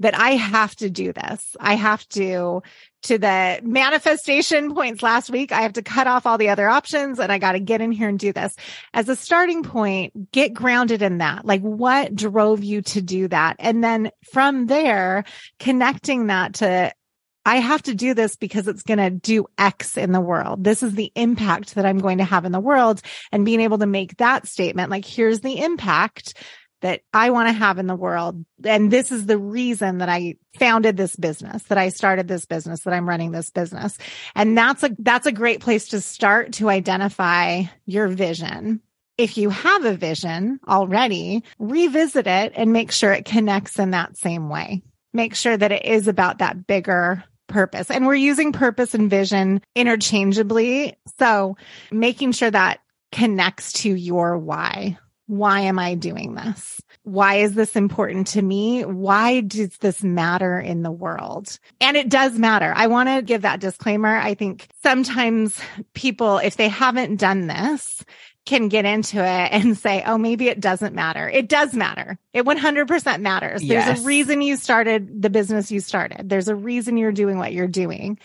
that 0.00 0.18
I 0.18 0.30
have 0.30 0.74
to 0.76 0.90
do 0.90 1.12
this. 1.12 1.56
I 1.60 1.74
have 1.74 2.06
to, 2.10 2.62
to 3.02 3.18
the 3.18 3.60
manifestation 3.62 4.74
points 4.74 5.02
last 5.02 5.30
week, 5.30 5.52
I 5.52 5.62
have 5.62 5.74
to 5.74 5.82
cut 5.82 6.06
off 6.06 6.26
all 6.26 6.38
the 6.38 6.48
other 6.48 6.68
options 6.68 7.18
and 7.18 7.30
I 7.30 7.38
got 7.38 7.52
to 7.52 7.60
get 7.60 7.80
in 7.80 7.92
here 7.92 8.08
and 8.08 8.18
do 8.18 8.32
this. 8.32 8.54
As 8.94 9.08
a 9.08 9.16
starting 9.16 9.62
point, 9.62 10.32
get 10.32 10.54
grounded 10.54 11.02
in 11.02 11.18
that. 11.18 11.44
Like 11.44 11.62
what 11.62 12.14
drove 12.14 12.64
you 12.64 12.82
to 12.82 13.02
do 13.02 13.28
that? 13.28 13.56
And 13.58 13.82
then 13.82 14.10
from 14.32 14.66
there, 14.66 15.24
connecting 15.58 16.26
that 16.26 16.54
to 16.54 16.92
I 17.44 17.56
have 17.56 17.82
to 17.82 17.94
do 17.94 18.14
this 18.14 18.36
because 18.36 18.68
it's 18.68 18.84
going 18.84 18.98
to 18.98 19.10
do 19.10 19.46
X 19.58 19.96
in 19.96 20.12
the 20.12 20.20
world. 20.20 20.62
This 20.62 20.82
is 20.82 20.94
the 20.94 21.10
impact 21.16 21.74
that 21.74 21.84
I'm 21.84 21.98
going 21.98 22.18
to 22.18 22.24
have 22.24 22.44
in 22.44 22.52
the 22.52 22.60
world 22.60 23.02
and 23.32 23.44
being 23.44 23.60
able 23.60 23.78
to 23.78 23.86
make 23.86 24.16
that 24.18 24.46
statement. 24.46 24.90
Like, 24.90 25.04
here's 25.04 25.40
the 25.40 25.58
impact 25.58 26.34
that 26.82 27.00
I 27.14 27.30
want 27.30 27.48
to 27.48 27.52
have 27.52 27.78
in 27.78 27.86
the 27.86 27.96
world. 27.96 28.44
And 28.64 28.90
this 28.90 29.10
is 29.10 29.26
the 29.26 29.38
reason 29.38 29.98
that 29.98 30.08
I 30.08 30.36
founded 30.58 30.96
this 30.96 31.16
business, 31.16 31.62
that 31.64 31.78
I 31.78 31.88
started 31.88 32.28
this 32.28 32.44
business, 32.44 32.80
that 32.80 32.92
I'm 32.92 33.08
running 33.08 33.30
this 33.30 33.50
business. 33.50 33.96
And 34.34 34.58
that's 34.58 34.82
a, 34.82 34.90
that's 34.98 35.26
a 35.26 35.32
great 35.32 35.60
place 35.60 35.88
to 35.88 36.00
start 36.00 36.52
to 36.54 36.68
identify 36.68 37.62
your 37.86 38.08
vision. 38.08 38.80
If 39.16 39.38
you 39.38 39.50
have 39.50 39.84
a 39.84 39.96
vision 39.96 40.58
already, 40.66 41.44
revisit 41.58 42.26
it 42.26 42.52
and 42.56 42.72
make 42.72 42.90
sure 42.90 43.12
it 43.12 43.24
connects 43.24 43.78
in 43.78 43.92
that 43.92 44.16
same 44.16 44.48
way. 44.48 44.82
Make 45.12 45.34
sure 45.34 45.56
that 45.56 45.72
it 45.72 45.84
is 45.84 46.08
about 46.08 46.38
that 46.38 46.66
bigger 46.66 47.22
purpose. 47.46 47.90
And 47.90 48.06
we're 48.06 48.14
using 48.14 48.52
purpose 48.52 48.94
and 48.94 49.10
vision 49.10 49.60
interchangeably. 49.76 50.96
So 51.18 51.56
making 51.90 52.32
sure 52.32 52.50
that 52.50 52.80
connects 53.12 53.74
to 53.74 53.94
your 53.94 54.38
why. 54.38 54.98
Why 55.26 55.60
am 55.60 55.78
I 55.78 55.94
doing 55.94 56.34
this? 56.34 56.80
Why 57.04 57.36
is 57.36 57.54
this 57.54 57.74
important 57.74 58.28
to 58.28 58.42
me? 58.42 58.84
Why 58.84 59.40
does 59.40 59.76
this 59.78 60.02
matter 60.02 60.58
in 60.58 60.82
the 60.82 60.90
world? 60.90 61.58
And 61.80 61.96
it 61.96 62.08
does 62.08 62.38
matter. 62.38 62.72
I 62.76 62.86
want 62.88 63.08
to 63.08 63.22
give 63.22 63.42
that 63.42 63.60
disclaimer. 63.60 64.16
I 64.16 64.34
think 64.34 64.68
sometimes 64.82 65.58
people, 65.94 66.38
if 66.38 66.56
they 66.56 66.68
haven't 66.68 67.16
done 67.16 67.46
this, 67.46 68.04
can 68.44 68.68
get 68.68 68.84
into 68.84 69.18
it 69.18 69.48
and 69.52 69.78
say, 69.78 70.02
oh, 70.04 70.18
maybe 70.18 70.48
it 70.48 70.60
doesn't 70.60 70.94
matter. 70.94 71.28
It 71.28 71.48
does 71.48 71.74
matter. 71.74 72.18
It 72.32 72.44
100% 72.44 73.20
matters. 73.20 73.62
Yes. 73.62 73.86
There's 73.86 74.00
a 74.00 74.04
reason 74.04 74.42
you 74.42 74.56
started 74.56 75.22
the 75.22 75.30
business 75.30 75.70
you 75.70 75.80
started. 75.80 76.28
There's 76.28 76.48
a 76.48 76.56
reason 76.56 76.96
you're 76.96 77.12
doing 77.12 77.38
what 77.38 77.52
you're 77.52 77.68
doing 77.68 78.18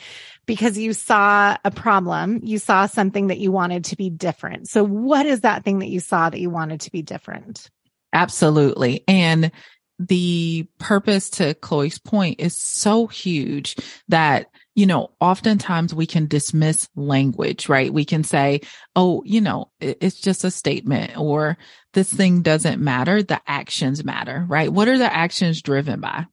because 0.48 0.78
you 0.78 0.94
saw 0.94 1.56
a 1.64 1.70
problem. 1.70 2.40
You 2.42 2.58
saw 2.58 2.88
something 2.88 3.28
that 3.28 3.38
you 3.38 3.52
wanted 3.52 3.86
to 3.86 3.96
be 3.96 4.10
different. 4.10 4.68
So 4.68 4.84
what 4.84 5.28
is 5.28 5.42
that 5.42 5.64
thing 5.64 5.80
that 5.80 5.90
you 5.90 6.00
saw 6.00 6.30
that 6.30 6.40
you 6.40 6.50
wanted 6.50 6.82
to 6.82 6.92
be 6.92 7.04
different? 7.04 7.70
Absolutely. 8.14 9.04
And 9.08 9.52
the 10.00 10.68
purpose 10.80 11.30
to 11.32 11.54
Chloe's 11.56 12.00
point 12.00 12.40
is 12.40 12.56
so 12.56 13.06
huge 13.08 13.76
that 14.08 14.48
you 14.78 14.86
know, 14.86 15.10
oftentimes 15.20 15.92
we 15.96 16.06
can 16.06 16.28
dismiss 16.28 16.88
language, 16.96 17.68
right? 17.68 17.92
We 17.92 18.06
can 18.06 18.24
say, 18.24 18.62
oh, 18.96 19.24
you 19.26 19.42
know, 19.42 19.72
it's 19.80 20.22
just 20.22 20.44
a 20.44 20.52
statement 20.52 21.18
or 21.18 21.58
this 21.96 22.14
thing 22.14 22.44
doesn't 22.44 22.80
matter. 22.80 23.24
The 23.24 23.42
actions 23.48 24.06
matter, 24.06 24.46
right? 24.48 24.72
What 24.72 24.88
are 24.88 25.00
the 25.00 25.12
actions 25.12 25.64
driven 25.64 26.00
by? 26.00 26.28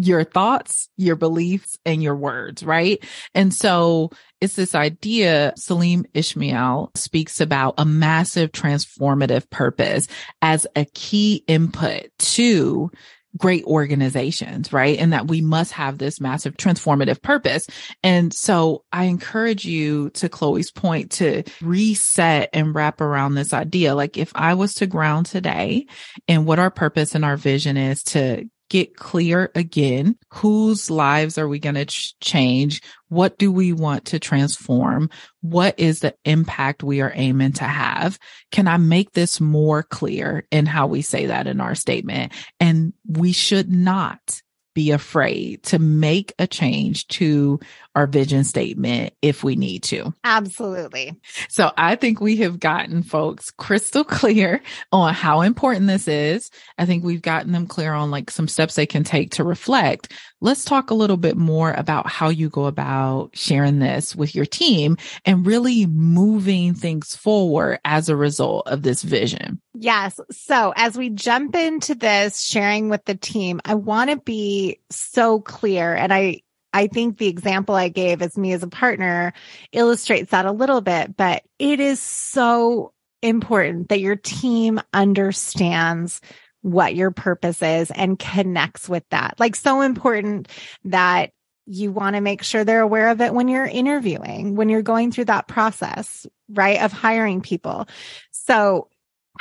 Your 0.00 0.24
thoughts, 0.24 0.88
your 0.96 1.16
beliefs, 1.16 1.78
and 1.84 2.02
your 2.02 2.16
words, 2.16 2.62
right? 2.62 3.04
And 3.34 3.52
so 3.52 4.10
it's 4.40 4.56
this 4.56 4.74
idea, 4.74 5.52
Salim 5.56 6.06
Ismail 6.14 6.92
speaks 6.94 7.40
about 7.40 7.74
a 7.76 7.84
massive 7.84 8.52
transformative 8.52 9.50
purpose 9.50 10.08
as 10.40 10.66
a 10.74 10.86
key 10.86 11.44
input 11.46 12.06
to 12.18 12.90
great 13.36 13.64
organizations, 13.64 14.72
right? 14.72 14.98
And 14.98 15.12
that 15.12 15.28
we 15.28 15.40
must 15.40 15.72
have 15.72 15.98
this 15.98 16.20
massive 16.20 16.56
transformative 16.56 17.22
purpose. 17.22 17.66
And 18.02 18.32
so 18.32 18.84
I 18.92 19.04
encourage 19.04 19.64
you 19.64 20.10
to 20.10 20.28
Chloe's 20.28 20.70
point 20.72 21.12
to 21.12 21.44
reset 21.60 22.50
and 22.52 22.74
wrap 22.74 23.00
around 23.00 23.34
this 23.34 23.52
idea. 23.52 23.94
Like 23.94 24.16
if 24.16 24.32
I 24.34 24.54
was 24.54 24.74
to 24.74 24.86
ground 24.86 25.26
today 25.26 25.86
and 26.26 26.46
what 26.46 26.58
our 26.58 26.70
purpose 26.70 27.14
and 27.14 27.24
our 27.24 27.36
vision 27.36 27.76
is 27.76 28.02
to 28.04 28.48
get 28.70 28.96
clear 28.96 29.50
again. 29.54 30.16
Whose 30.32 30.90
lives 30.90 31.36
are 31.36 31.48
we 31.48 31.58
going 31.58 31.74
to 31.74 31.84
ch- 31.84 32.14
change? 32.20 32.80
What 33.08 33.36
do 33.36 33.52
we 33.52 33.74
want 33.74 34.06
to 34.06 34.18
transform? 34.18 35.10
What 35.42 35.78
is 35.78 36.00
the 36.00 36.14
impact 36.24 36.82
we 36.82 37.02
are 37.02 37.12
aiming 37.14 37.52
to 37.54 37.64
have? 37.64 38.18
Can 38.50 38.66
I 38.68 38.78
make 38.78 39.12
this 39.12 39.40
more 39.40 39.82
clear 39.82 40.46
in 40.50 40.64
how 40.64 40.86
we 40.86 41.02
say 41.02 41.26
that 41.26 41.46
in 41.46 41.60
our 41.60 41.74
statement? 41.74 42.32
And 42.58 42.94
we 43.06 43.32
should 43.32 43.70
not 43.70 44.40
be 44.74 44.90
afraid 44.90 45.62
to 45.64 45.78
make 45.78 46.32
a 46.38 46.46
change 46.46 47.06
to 47.08 47.60
our 47.94 48.06
vision 48.06 48.44
statement 48.44 49.12
if 49.20 49.42
we 49.42 49.56
need 49.56 49.82
to. 49.82 50.14
Absolutely. 50.22 51.20
So 51.48 51.72
I 51.76 51.96
think 51.96 52.20
we 52.20 52.36
have 52.36 52.60
gotten 52.60 53.02
folks 53.02 53.50
crystal 53.50 54.04
clear 54.04 54.62
on 54.92 55.12
how 55.12 55.40
important 55.40 55.86
this 55.86 56.06
is. 56.06 56.50
I 56.78 56.86
think 56.86 57.04
we've 57.04 57.22
gotten 57.22 57.52
them 57.52 57.66
clear 57.66 57.92
on 57.92 58.10
like 58.10 58.30
some 58.30 58.48
steps 58.48 58.74
they 58.74 58.86
can 58.86 59.04
take 59.04 59.32
to 59.32 59.44
reflect. 59.44 60.12
Let's 60.40 60.64
talk 60.64 60.90
a 60.90 60.94
little 60.94 61.16
bit 61.16 61.36
more 61.36 61.72
about 61.72 62.08
how 62.08 62.28
you 62.28 62.48
go 62.48 62.66
about 62.66 63.30
sharing 63.34 63.78
this 63.78 64.14
with 64.16 64.34
your 64.34 64.46
team 64.46 64.96
and 65.24 65.46
really 65.46 65.86
moving 65.86 66.74
things 66.74 67.14
forward 67.14 67.80
as 67.84 68.08
a 68.08 68.16
result 68.16 68.68
of 68.68 68.82
this 68.82 69.02
vision. 69.02 69.60
Yes. 69.74 70.18
So 70.30 70.72
as 70.76 70.96
we 70.96 71.10
jump 71.10 71.54
into 71.54 71.94
this 71.94 72.40
sharing 72.40 72.88
with 72.88 73.04
the 73.04 73.14
team, 73.14 73.60
I 73.64 73.74
want 73.74 74.10
to 74.10 74.16
be 74.16 74.59
so 74.90 75.40
clear 75.40 75.94
and 75.94 76.12
I 76.12 76.42
I 76.72 76.86
think 76.86 77.18
the 77.18 77.26
example 77.26 77.74
I 77.74 77.88
gave 77.88 78.22
as 78.22 78.38
me 78.38 78.52
as 78.52 78.62
a 78.62 78.68
partner 78.68 79.32
illustrates 79.72 80.30
that 80.30 80.46
a 80.46 80.52
little 80.52 80.80
bit, 80.80 81.16
but 81.16 81.42
it 81.58 81.80
is 81.80 82.00
so 82.00 82.92
important 83.22 83.88
that 83.88 84.00
your 84.00 84.16
team 84.16 84.80
understands 84.92 86.20
what 86.62 86.94
your 86.94 87.10
purpose 87.10 87.62
is 87.62 87.90
and 87.90 88.18
connects 88.18 88.88
with 88.88 89.04
that. 89.10 89.34
Like 89.38 89.56
so 89.56 89.80
important 89.80 90.48
that 90.84 91.32
you 91.66 91.92
want 91.92 92.16
to 92.16 92.20
make 92.20 92.42
sure 92.42 92.64
they're 92.64 92.80
aware 92.80 93.08
of 93.10 93.20
it 93.20 93.32
when 93.32 93.48
you're 93.48 93.64
interviewing, 93.64 94.56
when 94.56 94.68
you're 94.68 94.82
going 94.82 95.12
through 95.12 95.26
that 95.26 95.48
process, 95.48 96.26
right? 96.48 96.82
Of 96.82 96.92
hiring 96.92 97.40
people. 97.40 97.88
So 98.30 98.88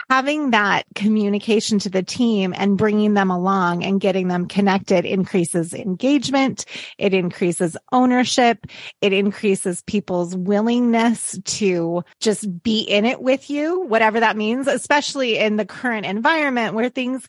having 0.09 0.51
that 0.51 0.83
communication 0.95 1.79
to 1.79 1.89
the 1.89 2.03
team 2.03 2.53
and 2.55 2.77
bringing 2.77 3.13
them 3.13 3.31
along 3.31 3.83
and 3.83 3.99
getting 3.99 4.27
them 4.27 4.47
connected 4.47 5.05
increases 5.05 5.73
engagement. 5.73 6.65
It 6.97 7.13
increases 7.13 7.75
ownership. 7.91 8.65
It 9.01 9.13
increases 9.13 9.81
people's 9.83 10.35
willingness 10.35 11.39
to 11.43 12.03
just 12.19 12.63
be 12.63 12.81
in 12.81 13.05
it 13.05 13.21
with 13.21 13.49
you, 13.49 13.81
whatever 13.81 14.19
that 14.19 14.37
means, 14.37 14.67
especially 14.67 15.37
in 15.37 15.55
the 15.55 15.65
current 15.65 16.05
environment 16.05 16.75
where 16.75 16.89
things 16.89 17.27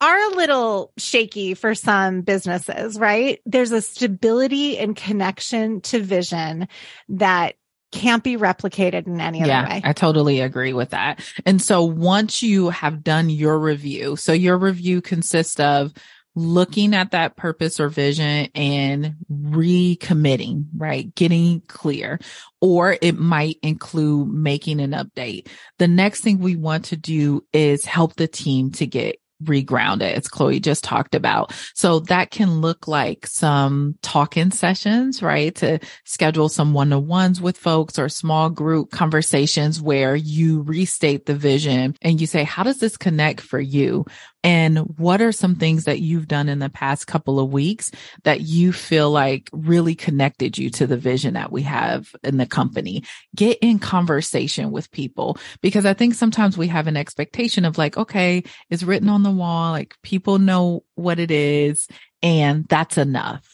are 0.00 0.32
a 0.32 0.36
little 0.36 0.92
shaky 0.98 1.54
for 1.54 1.74
some 1.74 2.20
businesses, 2.20 2.98
right? 2.98 3.40
There's 3.46 3.72
a 3.72 3.80
stability 3.80 4.78
and 4.78 4.94
connection 4.94 5.80
to 5.82 6.02
vision 6.02 6.68
that 7.08 7.54
can't 7.96 8.22
be 8.22 8.36
replicated 8.36 9.06
in 9.06 9.20
any 9.20 9.40
yeah, 9.40 9.60
other 9.60 9.68
way. 9.70 9.80
I 9.84 9.92
totally 9.92 10.40
agree 10.40 10.72
with 10.72 10.90
that. 10.90 11.20
And 11.44 11.60
so 11.60 11.82
once 11.84 12.42
you 12.42 12.68
have 12.68 13.02
done 13.02 13.30
your 13.30 13.58
review, 13.58 14.16
so 14.16 14.32
your 14.32 14.58
review 14.58 15.00
consists 15.00 15.58
of 15.58 15.92
looking 16.34 16.94
at 16.94 17.12
that 17.12 17.34
purpose 17.36 17.80
or 17.80 17.88
vision 17.88 18.48
and 18.54 19.16
recommitting, 19.32 20.66
right? 20.76 21.14
Getting 21.14 21.62
clear, 21.62 22.20
or 22.60 22.98
it 23.00 23.18
might 23.18 23.56
include 23.62 24.28
making 24.28 24.80
an 24.80 24.90
update. 24.90 25.48
The 25.78 25.88
next 25.88 26.20
thing 26.20 26.38
we 26.38 26.54
want 26.54 26.86
to 26.86 26.96
do 26.96 27.44
is 27.54 27.86
help 27.86 28.16
the 28.16 28.28
team 28.28 28.70
to 28.72 28.86
get 28.86 29.16
reground 29.42 30.02
it, 30.02 30.16
as 30.16 30.28
Chloe 30.28 30.60
just 30.60 30.84
talked 30.84 31.14
about. 31.14 31.52
So 31.74 32.00
that 32.00 32.30
can 32.30 32.60
look 32.60 32.88
like 32.88 33.26
some 33.26 33.96
talking 34.02 34.50
sessions, 34.50 35.22
right? 35.22 35.54
To 35.56 35.78
schedule 36.04 36.48
some 36.48 36.72
one 36.72 36.90
to 36.90 36.98
ones 36.98 37.40
with 37.40 37.56
folks 37.56 37.98
or 37.98 38.08
small 38.08 38.50
group 38.50 38.90
conversations 38.90 39.80
where 39.80 40.16
you 40.16 40.62
restate 40.62 41.26
the 41.26 41.34
vision 41.34 41.94
and 42.02 42.20
you 42.20 42.26
say, 42.26 42.44
how 42.44 42.62
does 42.62 42.78
this 42.78 42.96
connect 42.96 43.40
for 43.40 43.60
you? 43.60 44.06
And 44.46 44.78
what 44.96 45.20
are 45.20 45.32
some 45.32 45.56
things 45.56 45.86
that 45.86 45.98
you've 45.98 46.28
done 46.28 46.48
in 46.48 46.60
the 46.60 46.70
past 46.70 47.08
couple 47.08 47.40
of 47.40 47.52
weeks 47.52 47.90
that 48.22 48.42
you 48.42 48.72
feel 48.72 49.10
like 49.10 49.50
really 49.52 49.96
connected 49.96 50.56
you 50.56 50.70
to 50.70 50.86
the 50.86 50.96
vision 50.96 51.34
that 51.34 51.50
we 51.50 51.62
have 51.62 52.14
in 52.22 52.36
the 52.36 52.46
company? 52.46 53.02
Get 53.34 53.58
in 53.60 53.80
conversation 53.80 54.70
with 54.70 54.92
people 54.92 55.36
because 55.62 55.84
I 55.84 55.94
think 55.94 56.14
sometimes 56.14 56.56
we 56.56 56.68
have 56.68 56.86
an 56.86 56.96
expectation 56.96 57.64
of 57.64 57.76
like, 57.76 57.96
okay, 57.96 58.44
it's 58.70 58.84
written 58.84 59.08
on 59.08 59.24
the 59.24 59.32
wall, 59.32 59.72
like 59.72 59.96
people 60.04 60.38
know 60.38 60.84
what 60.94 61.18
it 61.18 61.32
is 61.32 61.88
and 62.22 62.68
that's 62.68 62.98
enough 62.98 63.52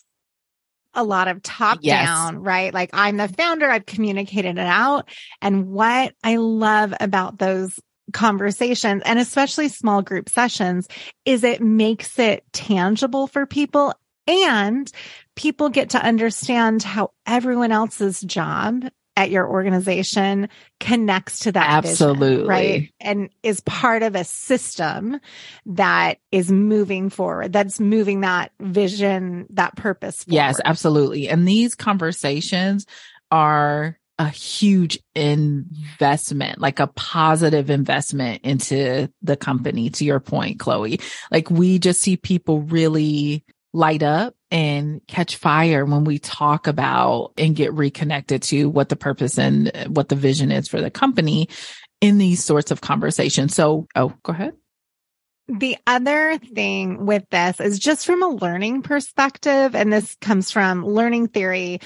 a 0.94 1.02
lot 1.02 1.26
of 1.26 1.42
top 1.42 1.78
yes. 1.80 2.06
down, 2.06 2.42
right? 2.42 2.74
Like 2.74 2.90
I'm 2.92 3.16
the 3.16 3.26
founder, 3.26 3.70
I've 3.70 3.86
communicated 3.86 4.58
it 4.58 4.66
out. 4.66 5.08
And 5.40 5.68
what 5.68 6.12
I 6.22 6.36
love 6.36 6.92
about 7.00 7.38
those 7.38 7.80
conversations 8.12 9.02
and 9.04 9.18
especially 9.18 9.68
small 9.68 10.02
group 10.02 10.28
sessions 10.28 10.88
is 11.24 11.44
it 11.44 11.60
makes 11.60 12.18
it 12.18 12.44
tangible 12.52 13.26
for 13.26 13.46
people 13.46 13.94
and 14.26 14.90
people 15.34 15.68
get 15.68 15.90
to 15.90 16.02
understand 16.02 16.82
how 16.82 17.10
everyone 17.26 17.72
else's 17.72 18.20
job 18.20 18.84
at 19.16 19.30
your 19.30 19.48
organization 19.48 20.48
connects 20.80 21.40
to 21.40 21.52
that 21.52 21.68
absolutely. 21.68 22.28
vision, 22.28 22.46
right? 22.46 22.94
And 23.00 23.30
is 23.42 23.60
part 23.60 24.02
of 24.02 24.14
a 24.14 24.24
system 24.24 25.20
that 25.66 26.18
is 26.30 26.50
moving 26.50 27.10
forward 27.10 27.52
that's 27.52 27.78
moving 27.78 28.22
that 28.22 28.52
vision 28.58 29.46
that 29.50 29.76
purpose 29.76 30.24
forward. 30.24 30.36
yes 30.36 30.60
absolutely. 30.64 31.28
And 31.28 31.46
these 31.46 31.74
conversations 31.74 32.86
are 33.30 33.98
a 34.18 34.28
huge 34.28 34.98
investment, 35.14 36.60
like 36.60 36.80
a 36.80 36.86
positive 36.86 37.70
investment 37.70 38.42
into 38.44 39.10
the 39.22 39.36
company, 39.36 39.90
to 39.90 40.04
your 40.04 40.20
point, 40.20 40.60
Chloe. 40.60 41.00
Like 41.30 41.50
we 41.50 41.78
just 41.78 42.00
see 42.00 42.16
people 42.16 42.60
really 42.60 43.44
light 43.72 44.02
up 44.02 44.34
and 44.50 45.00
catch 45.08 45.36
fire 45.36 45.84
when 45.84 46.04
we 46.04 46.18
talk 46.18 46.66
about 46.66 47.32
and 47.38 47.56
get 47.56 47.72
reconnected 47.72 48.42
to 48.42 48.68
what 48.68 48.90
the 48.90 48.96
purpose 48.96 49.38
and 49.38 49.72
what 49.88 50.10
the 50.10 50.16
vision 50.16 50.52
is 50.52 50.68
for 50.68 50.80
the 50.80 50.90
company 50.90 51.48
in 52.02 52.18
these 52.18 52.44
sorts 52.44 52.70
of 52.70 52.82
conversations. 52.82 53.54
So, 53.54 53.86
oh, 53.96 54.12
go 54.22 54.32
ahead. 54.32 54.52
The 55.48 55.76
other 55.86 56.38
thing 56.38 57.06
with 57.06 57.24
this 57.30 57.60
is 57.60 57.78
just 57.78 58.06
from 58.06 58.22
a 58.22 58.28
learning 58.28 58.82
perspective, 58.82 59.74
and 59.74 59.92
this 59.92 60.16
comes 60.20 60.50
from 60.50 60.84
learning 60.84 61.28
theory. 61.28 61.80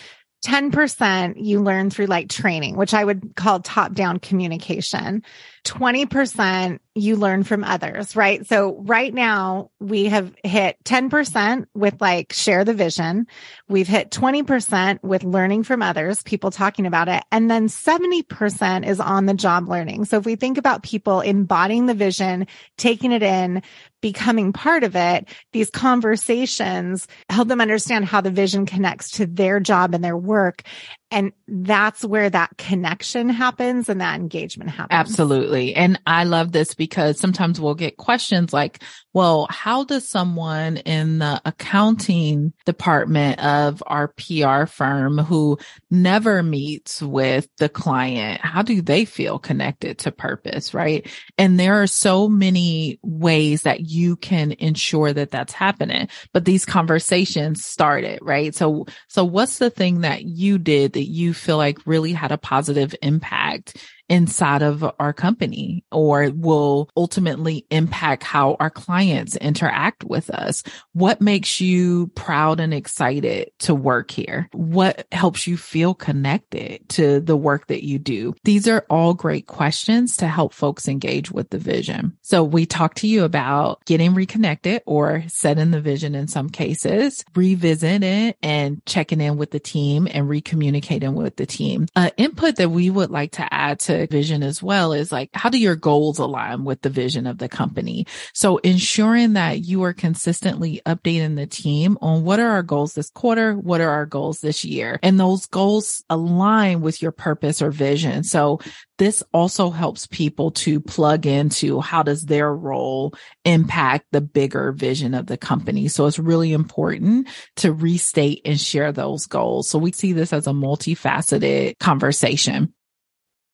10% 0.46 1.34
you 1.44 1.60
learn 1.60 1.90
through 1.90 2.06
like 2.06 2.28
training, 2.28 2.76
which 2.76 2.94
I 2.94 3.04
would 3.04 3.34
call 3.34 3.58
top 3.58 3.94
down 3.94 4.20
communication. 4.20 5.24
20% 5.64 6.78
you 6.94 7.16
learn 7.16 7.42
from 7.42 7.64
others, 7.64 8.14
right? 8.14 8.46
So 8.46 8.76
right 8.82 9.12
now 9.12 9.72
we 9.80 10.04
have 10.04 10.32
hit 10.44 10.76
10% 10.84 11.66
with 11.74 12.00
like 12.00 12.32
share 12.32 12.64
the 12.64 12.74
vision. 12.74 13.26
We've 13.68 13.88
hit 13.88 14.12
20% 14.12 15.02
with 15.02 15.24
learning 15.24 15.64
from 15.64 15.82
others, 15.82 16.22
people 16.22 16.52
talking 16.52 16.86
about 16.86 17.08
it. 17.08 17.24
And 17.32 17.50
then 17.50 17.66
70% 17.66 18.86
is 18.86 19.00
on 19.00 19.26
the 19.26 19.34
job 19.34 19.68
learning. 19.68 20.04
So 20.04 20.18
if 20.18 20.24
we 20.24 20.36
think 20.36 20.58
about 20.58 20.84
people 20.84 21.22
embodying 21.22 21.86
the 21.86 21.94
vision, 21.94 22.46
taking 22.76 23.10
it 23.10 23.24
in, 23.24 23.64
becoming 24.12 24.52
part 24.52 24.84
of 24.84 24.94
it, 24.94 25.28
these 25.52 25.68
conversations 25.68 27.08
help 27.28 27.48
them 27.48 27.60
understand 27.60 28.04
how 28.04 28.20
the 28.20 28.30
vision 28.30 28.64
connects 28.64 29.10
to 29.10 29.26
their 29.26 29.58
job 29.58 29.94
and 29.94 30.04
their 30.04 30.16
work. 30.16 30.62
And 31.10 31.32
that's 31.46 32.04
where 32.04 32.28
that 32.28 32.56
connection 32.58 33.28
happens 33.28 33.88
and 33.88 34.00
that 34.00 34.18
engagement 34.18 34.70
happens. 34.70 34.88
Absolutely. 34.90 35.74
And 35.74 36.00
I 36.04 36.24
love 36.24 36.50
this 36.50 36.74
because 36.74 37.20
sometimes 37.20 37.60
we'll 37.60 37.74
get 37.74 37.96
questions 37.96 38.52
like, 38.52 38.82
well, 39.12 39.46
how 39.48 39.84
does 39.84 40.08
someone 40.08 40.78
in 40.78 41.20
the 41.20 41.40
accounting 41.44 42.52
department 42.64 43.42
of 43.42 43.82
our 43.86 44.08
PR 44.08 44.66
firm 44.66 45.18
who 45.18 45.58
never 45.90 46.42
meets 46.42 47.00
with 47.00 47.48
the 47.58 47.68
client, 47.68 48.40
how 48.40 48.62
do 48.62 48.82
they 48.82 49.04
feel 49.04 49.38
connected 49.38 49.98
to 50.00 50.10
purpose? 50.10 50.74
Right. 50.74 51.08
And 51.38 51.58
there 51.58 51.80
are 51.82 51.86
so 51.86 52.28
many 52.28 52.98
ways 53.02 53.62
that 53.62 53.80
you 53.80 54.16
can 54.16 54.52
ensure 54.52 55.12
that 55.12 55.30
that's 55.30 55.52
happening, 55.52 56.08
but 56.32 56.44
these 56.44 56.64
conversations 56.64 57.64
started, 57.64 58.18
right? 58.22 58.54
So, 58.54 58.86
so 59.08 59.24
what's 59.24 59.58
the 59.58 59.70
thing 59.70 60.00
that 60.00 60.24
you 60.24 60.58
did 60.58 60.95
that 60.96 61.04
you 61.04 61.34
feel 61.34 61.58
like 61.58 61.86
really 61.86 62.12
had 62.12 62.32
a 62.32 62.38
positive 62.38 62.94
impact 63.02 63.76
inside 64.08 64.62
of 64.62 64.84
our 64.98 65.12
company 65.12 65.84
or 65.90 66.30
will 66.30 66.88
ultimately 66.96 67.66
impact 67.70 68.22
how 68.22 68.56
our 68.60 68.70
clients 68.70 69.36
interact 69.36 70.04
with 70.04 70.30
us. 70.30 70.62
What 70.92 71.20
makes 71.20 71.60
you 71.60 72.08
proud 72.08 72.60
and 72.60 72.72
excited 72.72 73.50
to 73.60 73.74
work 73.74 74.10
here? 74.10 74.48
What 74.52 75.06
helps 75.12 75.46
you 75.46 75.56
feel 75.56 75.94
connected 75.94 76.88
to 76.90 77.20
the 77.20 77.36
work 77.36 77.66
that 77.68 77.84
you 77.84 77.98
do? 77.98 78.34
These 78.44 78.68
are 78.68 78.86
all 78.88 79.14
great 79.14 79.46
questions 79.46 80.16
to 80.18 80.28
help 80.28 80.52
folks 80.52 80.88
engage 80.88 81.30
with 81.30 81.50
the 81.50 81.58
vision. 81.58 82.16
So 82.22 82.44
we 82.44 82.66
talked 82.66 82.98
to 82.98 83.08
you 83.08 83.24
about 83.24 83.84
getting 83.86 84.14
reconnected 84.14 84.82
or 84.86 85.24
setting 85.28 85.70
the 85.70 85.80
vision 85.80 86.14
in 86.14 86.28
some 86.28 86.48
cases, 86.48 87.24
revisiting 87.34 88.02
it 88.02 88.36
and 88.42 88.84
checking 88.86 89.20
in 89.20 89.36
with 89.36 89.50
the 89.50 89.60
team 89.60 90.06
and 90.10 90.28
recommunicating 90.28 91.14
with 91.14 91.36
the 91.36 91.46
team. 91.46 91.86
Uh, 91.96 92.10
input 92.16 92.56
that 92.56 92.70
we 92.70 92.90
would 92.90 93.10
like 93.10 93.32
to 93.32 93.54
add 93.54 93.80
to 93.80 93.95
vision 94.04 94.42
as 94.42 94.62
well 94.62 94.92
is 94.92 95.10
like, 95.10 95.30
how 95.32 95.48
do 95.48 95.58
your 95.58 95.76
goals 95.76 96.18
align 96.18 96.64
with 96.64 96.82
the 96.82 96.90
vision 96.90 97.26
of 97.26 97.38
the 97.38 97.48
company? 97.48 98.06
So 98.34 98.58
ensuring 98.58 99.32
that 99.32 99.64
you 99.64 99.82
are 99.84 99.94
consistently 99.94 100.82
updating 100.84 101.36
the 101.36 101.46
team 101.46 101.96
on 102.02 102.24
what 102.24 102.40
are 102.40 102.50
our 102.50 102.62
goals 102.62 102.92
this 102.92 103.10
quarter? 103.10 103.54
What 103.54 103.80
are 103.80 103.90
our 103.90 104.06
goals 104.06 104.40
this 104.40 104.64
year? 104.64 104.98
And 105.02 105.18
those 105.18 105.46
goals 105.46 106.04
align 106.10 106.82
with 106.82 107.00
your 107.00 107.12
purpose 107.12 107.62
or 107.62 107.70
vision. 107.70 108.24
So 108.24 108.60
this 108.98 109.22
also 109.32 109.70
helps 109.70 110.06
people 110.06 110.50
to 110.52 110.80
plug 110.80 111.26
into 111.26 111.80
how 111.80 112.02
does 112.02 112.24
their 112.24 112.52
role 112.52 113.12
impact 113.44 114.06
the 114.10 114.22
bigger 114.22 114.72
vision 114.72 115.14
of 115.14 115.26
the 115.26 115.36
company. 115.36 115.88
So 115.88 116.06
it's 116.06 116.18
really 116.18 116.52
important 116.52 117.28
to 117.56 117.72
restate 117.72 118.40
and 118.44 118.58
share 118.58 118.92
those 118.92 119.26
goals. 119.26 119.68
So 119.68 119.78
we 119.78 119.92
see 119.92 120.12
this 120.12 120.32
as 120.32 120.46
a 120.46 120.52
multifaceted 120.52 121.78
conversation. 121.78 122.72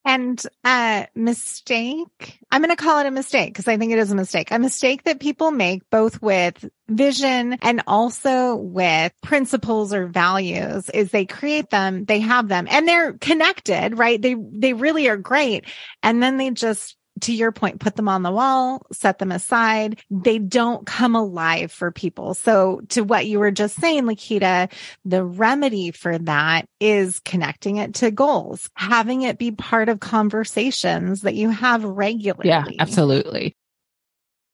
And 0.05 0.41
a 0.65 1.07
mistake, 1.15 2.39
I'm 2.51 2.61
going 2.61 2.75
to 2.75 2.81
call 2.81 2.99
it 2.99 3.05
a 3.05 3.11
mistake 3.11 3.53
because 3.53 3.69
I 3.69 3.77
think 3.77 3.93
it 3.93 3.99
is 3.99 4.11
a 4.11 4.15
mistake. 4.15 4.51
A 4.51 4.59
mistake 4.59 5.03
that 5.03 5.21
people 5.21 5.51
make 5.51 5.89
both 5.89 6.21
with 6.21 6.69
vision 6.89 7.57
and 7.61 7.83
also 7.87 8.55
with 8.55 9.13
principles 9.21 9.93
or 9.93 10.07
values 10.07 10.89
is 10.89 11.11
they 11.11 11.25
create 11.25 11.69
them, 11.69 12.03
they 12.03 12.19
have 12.19 12.49
them 12.49 12.67
and 12.69 12.85
they're 12.85 13.13
connected, 13.13 13.97
right? 13.97 14.21
They, 14.21 14.35
they 14.35 14.73
really 14.73 15.07
are 15.07 15.17
great. 15.17 15.65
And 16.01 16.21
then 16.21 16.35
they 16.35 16.51
just 16.51 16.97
to 17.23 17.33
your 17.33 17.51
point, 17.51 17.79
put 17.79 17.95
them 17.95 18.07
on 18.07 18.23
the 18.23 18.31
wall, 18.31 18.85
set 18.91 19.19
them 19.19 19.31
aside. 19.31 20.01
They 20.09 20.39
don't 20.39 20.85
come 20.85 21.15
alive 21.15 21.71
for 21.71 21.91
people. 21.91 22.33
So 22.33 22.81
to 22.89 23.03
what 23.03 23.25
you 23.25 23.39
were 23.39 23.51
just 23.51 23.75
saying, 23.75 24.03
Lakita, 24.03 24.71
the 25.05 25.23
remedy 25.23 25.91
for 25.91 26.17
that 26.19 26.65
is 26.79 27.19
connecting 27.21 27.77
it 27.77 27.95
to 27.95 28.11
goals, 28.11 28.69
having 28.75 29.23
it 29.23 29.37
be 29.37 29.51
part 29.51 29.89
of 29.89 29.99
conversations 29.99 31.21
that 31.21 31.35
you 31.35 31.49
have 31.49 31.83
regularly. 31.83 32.49
Yeah, 32.49 32.65
absolutely. 32.79 33.55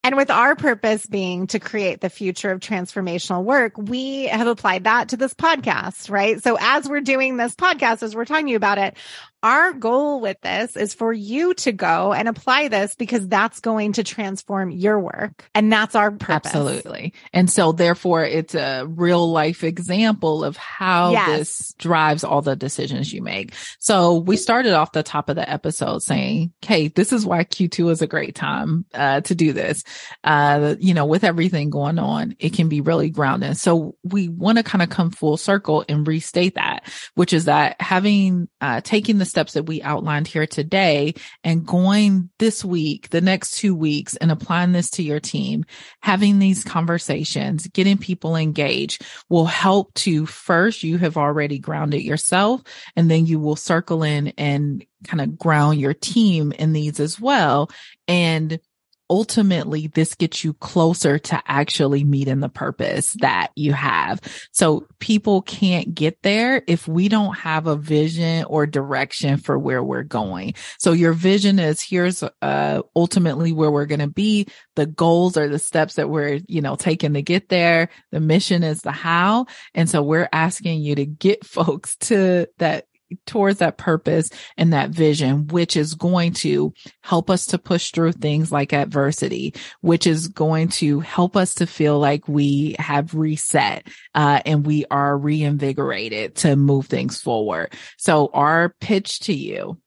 And 0.02 0.16
with 0.16 0.32
our 0.32 0.56
purpose 0.56 1.06
being 1.06 1.48
to 1.48 1.60
create 1.60 2.00
the 2.00 2.10
future 2.10 2.52
of 2.52 2.62
transformational 2.62 3.44
work, 3.44 3.74
we 3.78 4.28
have 4.28 4.48
applied 4.48 4.86
that 4.86 5.10
to 5.10 5.18
this 5.18 5.34
podcast, 5.34 6.10
right? 6.10 6.42
So 6.42 6.58
as 6.60 6.88
we're 6.88 7.02
doing 7.02 7.36
this 7.36 7.54
podcast, 7.54 8.02
as 8.02 8.16
we're 8.16 8.24
talking 8.24 8.56
about 8.56 8.78
it, 8.78 8.96
our 9.42 9.74
goal 9.74 10.20
with 10.20 10.40
this 10.42 10.76
is 10.76 10.94
for 10.94 11.14
you 11.14 11.54
to 11.54 11.72
go 11.72 12.12
and 12.12 12.28
apply 12.28 12.68
this 12.68 12.96
because 12.96 13.28
that's 13.28 13.62
going 13.62 13.94
to 13.94 14.04
transform 14.04 14.70
your 14.70 15.00
work. 15.00 15.50
And 15.56 15.72
that's 15.72 15.96
our 15.96 16.12
purpose. 16.12 16.54
Absolutely. 16.54 17.14
And 17.32 17.50
so 17.50 17.72
therefore 17.72 18.26
it's 18.26 18.54
a 18.54 18.86
real 18.86 19.32
life 19.32 19.64
example 19.64 20.44
of 20.44 20.58
how 20.58 21.12
yes. 21.12 21.38
this 21.38 21.74
drives 21.78 22.24
all 22.24 22.42
the 22.42 22.56
decisions 22.56 23.14
you 23.14 23.22
make. 23.22 23.54
So 23.80 24.18
we 24.18 24.36
started 24.36 24.74
off 24.74 24.92
the 24.92 25.04
top 25.04 25.30
of 25.30 25.38
the 25.38 25.50
episode 25.50 26.04
saying, 26.04 26.52
Hey, 26.62 26.90
this 26.90 27.14
is 27.14 27.26
why 27.26 27.46
Q2 27.46 27.92
is 27.92 28.02
a 28.02 28.08
great 28.08 28.36
time, 28.36 28.86
uh, 28.94 29.22
to 29.22 29.36
do 29.36 29.54
this. 29.54 29.84
Uh, 30.24 30.76
you 30.80 30.94
know, 30.94 31.06
with 31.06 31.24
everything 31.24 31.70
going 31.70 31.98
on, 32.00 32.36
it 32.40 32.54
can 32.54 32.68
be 32.68 32.82
really 32.82 33.10
grounding. 33.10 33.54
So 33.54 33.96
we 34.04 34.28
want 34.28 34.58
to 34.58 34.64
kind 34.64 34.82
of 34.82 34.90
come 34.90 35.12
full 35.12 35.38
circle 35.38 35.86
and 35.88 36.06
restate 36.06 36.56
that, 36.56 36.84
which 37.16 37.32
is 37.32 37.46
that 37.46 37.80
having, 37.80 38.50
uh, 38.60 38.82
taken 38.82 39.18
the 39.18 39.29
steps 39.30 39.54
that 39.54 39.66
we 39.66 39.82
outlined 39.82 40.28
here 40.28 40.48
today 40.48 41.14
and 41.44 41.66
going 41.66 42.30
this 42.40 42.64
week, 42.66 43.10
the 43.10 43.22
next 43.22 43.58
two 43.58 43.76
weeks 43.76 44.16
and 44.16 44.32
applying 44.32 44.72
this 44.72 44.90
to 44.92 45.04
your 45.04 45.20
team, 45.20 45.66
having 46.02 46.40
these 46.40 46.64
conversations, 46.64 47.68
getting 47.68 47.98
people 47.98 48.36
engaged 48.36 49.04
will 49.30 49.46
help 49.46 49.94
to 49.94 50.26
first, 50.26 50.84
you 50.84 50.98
have 50.98 51.18
already 51.18 51.60
grounded 51.60 52.02
yourself 52.02 52.62
and 52.96 53.10
then 53.10 53.26
you 53.26 53.40
will 53.40 53.56
circle 53.56 54.04
in 54.04 54.30
and 54.38 54.86
kind 55.04 55.22
of 55.22 55.38
ground 55.38 55.80
your 55.80 55.94
team 55.94 56.52
in 56.52 56.74
these 56.74 57.00
as 57.00 57.20
well. 57.20 57.70
And 58.08 58.60
ultimately 59.10 59.88
this 59.88 60.16
gets 60.16 60.44
you 60.44 60.54
closer 60.54 61.18
to 61.18 61.42
actually 61.48 62.04
meeting 62.04 62.40
the 62.40 62.50
purpose 62.50 63.14
that 63.22 63.52
you 63.56 63.74
have. 63.74 64.22
So 64.52 64.88
people 65.00 65.42
can't 65.42 65.94
get 65.94 66.22
there 66.22 66.64
if 66.68 66.88
we 66.88 67.10
don't 67.10 67.36
have 67.38 67.68
a 67.68 67.76
vision 67.76 68.46
or 68.46 68.68
direction 68.68 69.38
for 69.38 69.58
where 69.58 69.84
we're 69.84 70.04
going. 70.04 70.54
So 70.78 70.92
your 70.92 71.14
vision 71.14 71.60
is 71.60 71.82
here's 71.82 72.24
uh 72.24 72.82
ultimately 72.96 73.52
where 73.52 73.72
we're 73.72 73.86
going 73.86 74.00
to 74.00 74.08
be. 74.08 74.48
The 74.76 74.86
goals 74.86 75.38
are 75.38 75.48
the 75.48 75.60
steps 75.60 75.96
that 75.96 76.10
we're, 76.10 76.40
you 76.48 76.62
know, 76.62 76.76
taking 76.76 77.14
to 77.14 77.22
get 77.22 77.50
there. 77.50 77.90
The 78.12 78.20
mission 78.20 78.64
is 78.64 78.82
the 78.82 78.92
how. 78.92 79.48
And 79.74 79.90
so 79.90 80.04
we're 80.04 80.30
asking 80.32 80.82
you 80.82 80.96
to 80.96 81.06
get 81.06 81.46
folks 81.50 81.96
to 81.98 82.48
that 82.58 82.86
towards 83.26 83.60
that 83.60 83.78
purpose 83.78 84.30
and 84.58 84.74
that 84.74 84.90
vision, 84.90 85.48
which 85.48 85.76
is 85.76 85.94
going 85.94 86.34
to 86.34 86.74
help 87.02 87.30
us 87.30 87.48
to 87.48 87.58
push 87.58 87.92
through 87.92 88.12
things 88.14 88.52
like 88.52 88.74
adversity, 88.74 89.54
which 89.82 90.08
is 90.08 90.28
going 90.28 90.70
to 90.70 91.00
help 91.00 91.36
us 91.36 91.56
to 91.56 91.68
feel 91.68 92.00
like 92.00 92.28
we 92.28 92.76
have 92.80 93.14
reset, 93.14 93.88
uh, 94.16 94.42
and 94.46 94.66
we 94.66 94.86
are 94.92 95.18
reinvigorated 95.18 96.36
to 96.36 96.56
move 96.56 96.88
things 96.88 97.20
forward. 97.22 97.74
So 97.98 98.30
our 98.34 98.76
pitch 98.80 99.20
to 99.22 99.34
you 99.34 99.80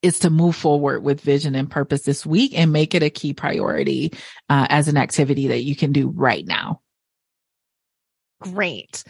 is 0.00 0.20
to 0.20 0.30
move 0.30 0.54
forward 0.54 1.02
with 1.02 1.20
vision 1.20 1.54
and 1.54 1.70
purpose 1.70 2.02
this 2.02 2.24
week 2.24 2.52
and 2.56 2.72
make 2.72 2.94
it 2.94 3.02
a 3.02 3.10
key 3.10 3.34
priority 3.34 4.12
uh, 4.48 4.66
as 4.70 4.88
an 4.88 4.96
activity 4.96 5.48
that 5.48 5.64
you 5.64 5.74
can 5.74 5.92
do 5.92 6.08
right 6.08 6.46
now. 6.46 6.80
Great. 8.40 9.02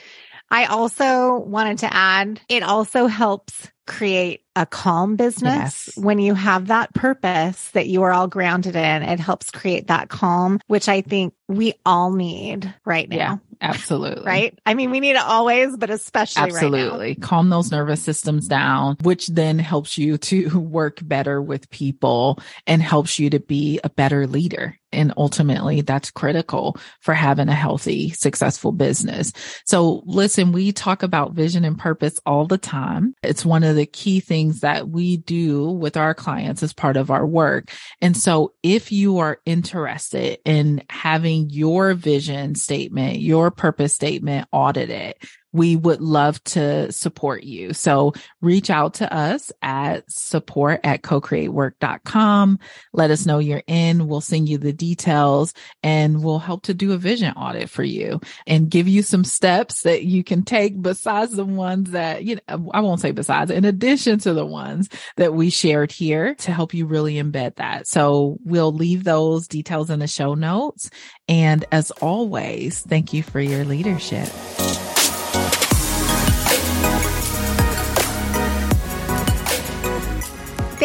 I 0.51 0.67
also 0.67 1.39
wanted 1.39 1.79
to 1.79 1.93
add, 1.93 2.41
it 2.49 2.63
also 2.63 3.07
helps 3.07 3.71
create 3.89 4.45
a 4.55 4.67
calm 4.67 5.17
business 5.17 5.89
yes. 5.89 5.97
when 5.97 6.19
you 6.19 6.35
have 6.35 6.69
that 6.69 6.93
purpose 6.95 7.71
that 7.71 7.87
you 7.87 8.03
are 8.03 8.13
all 8.13 8.29
grounded 8.29 8.77
in. 8.77 9.03
It 9.03 9.19
helps 9.19 9.51
create 9.51 9.89
that 9.89 10.09
calm, 10.09 10.61
which 10.67 10.89
I 10.89 11.01
think 11.01 11.35
we 11.49 11.75
all 11.85 12.13
need 12.13 12.73
right 12.85 13.09
now. 13.09 13.17
Yeah. 13.17 13.37
Absolutely. 13.61 14.23
right? 14.27 14.59
I 14.65 14.75
mean, 14.75 14.91
we 14.91 15.01
need 15.01 15.13
it 15.13 15.23
always, 15.23 15.77
but 15.77 15.91
especially 15.91 16.43
right 16.43 16.51
now. 16.51 16.57
Absolutely. 16.57 17.09
Right 17.09 17.21
Calm 17.21 17.51
those 17.51 17.71
nervous 17.71 18.03
systems 18.03 18.47
down, 18.47 18.97
which 19.03 19.27
then 19.29 19.59
helps 19.59 19.99
you 19.99 20.19
to 20.19 20.59
work 20.61 21.01
better 21.03 21.41
with 21.43 21.71
people 21.71 22.39
and 22.67 22.83
helps 22.83 23.19
you 23.19 23.31
to 23.31 23.41
be 23.41 23.81
a 23.83 23.91
better 23.91 24.27
leader. 24.27 24.79
And 24.91 25.13
ultimately 25.17 25.83
that's 25.83 26.11
critical 26.11 26.79
for 27.01 27.13
having 27.13 27.49
a 27.49 27.55
healthy, 27.55 28.11
successful 28.11 28.73
business. 28.73 29.33
So 29.67 30.03
listen, 30.07 30.53
we 30.53 30.73
talk 30.73 31.03
about 31.03 31.33
vision 31.33 31.65
and 31.65 31.79
purpose 31.79 32.19
all 32.25 32.47
the 32.47 32.59
time. 32.59 33.15
It's 33.23 33.45
one 33.45 33.65
of 33.65 33.77
the 33.79 33.87
key 33.87 34.19
things 34.19 34.61
that 34.61 34.89
we 34.89 35.17
do 35.17 35.71
with 35.71 35.97
our 35.97 36.13
clients 36.13 36.63
as 36.65 36.73
part 36.73 36.97
of 36.97 37.11
our 37.13 37.25
work. 37.25 37.71
And 38.01 38.17
so 38.17 38.55
if 38.63 38.91
you 38.91 39.19
are 39.19 39.41
interested 39.47 40.41
in 40.45 40.83
having 40.91 41.49
your 41.51 41.95
vision 41.95 42.57
statement, 42.57 43.21
your 43.21 43.53
purpose 43.53 43.95
statement 43.95 44.49
audited, 44.51 45.15
we 45.53 45.77
would 45.77 46.01
love 46.01 46.43
to 46.45 46.93
support 46.93 47.43
you. 47.43 47.73
So 47.73 48.13
reach 48.41 48.71
out 48.71 48.95
to 48.95 49.13
us 49.13 49.51
at 49.63 50.11
support 50.11 50.81
at 50.85 51.03
co-creatework.com. 51.03 52.59
Let 52.93 53.11
us 53.11 53.27
know 53.27 53.39
you're 53.39 53.63
in. 53.67 54.07
We'll 54.07 54.21
send 54.21 54.49
you 54.49 54.59
the 54.59 54.73
details 54.73 55.55
and 55.83 56.23
we'll 56.23 56.39
help 56.39 56.65
to 56.65 56.75
do 56.75 56.93
a 56.93 56.99
vision 56.99 57.33
audit 57.35 57.71
for 57.71 57.83
you 57.83 58.21
and 58.47 58.71
give 58.71 58.89
you 58.89 59.03
some 59.03 59.25
steps 59.25 59.83
that 59.83 60.05
you 60.05 60.23
can 60.23 60.43
take 60.43 60.81
besides 60.81 61.33
the 61.33 61.45
ones 61.45 61.91
that, 61.93 62.25
you 62.25 62.39
know, 62.49 62.71
I 62.73 62.81
won't 62.81 63.01
say 63.01 63.13
besides, 63.13 63.51
in 63.51 63.65
addition 63.65 64.19
to 64.21 64.35
the 64.35 64.47
ones 64.47 64.89
that 65.17 65.35
we 65.35 65.51
shared 65.51 65.93
here 65.93 66.35
to 66.37 66.53
help 66.53 66.75
you 66.75 66.87
really 66.87 67.15
embed 67.15 67.57
that. 67.57 67.87
So 67.87 68.39
we'll 68.45 68.73
leave 68.73 69.05
those 69.05 69.49
details 69.49 69.91
in 69.91 70.01
the 70.01 70.07
show 70.07 70.35
notes. 70.35 70.91
And 71.29 71.65
as 71.73 71.91
always, 71.91 72.81
thank 72.81 73.13
you 73.13 73.23
for 73.23 73.41
your 73.41 73.65
leadership. 73.65 74.29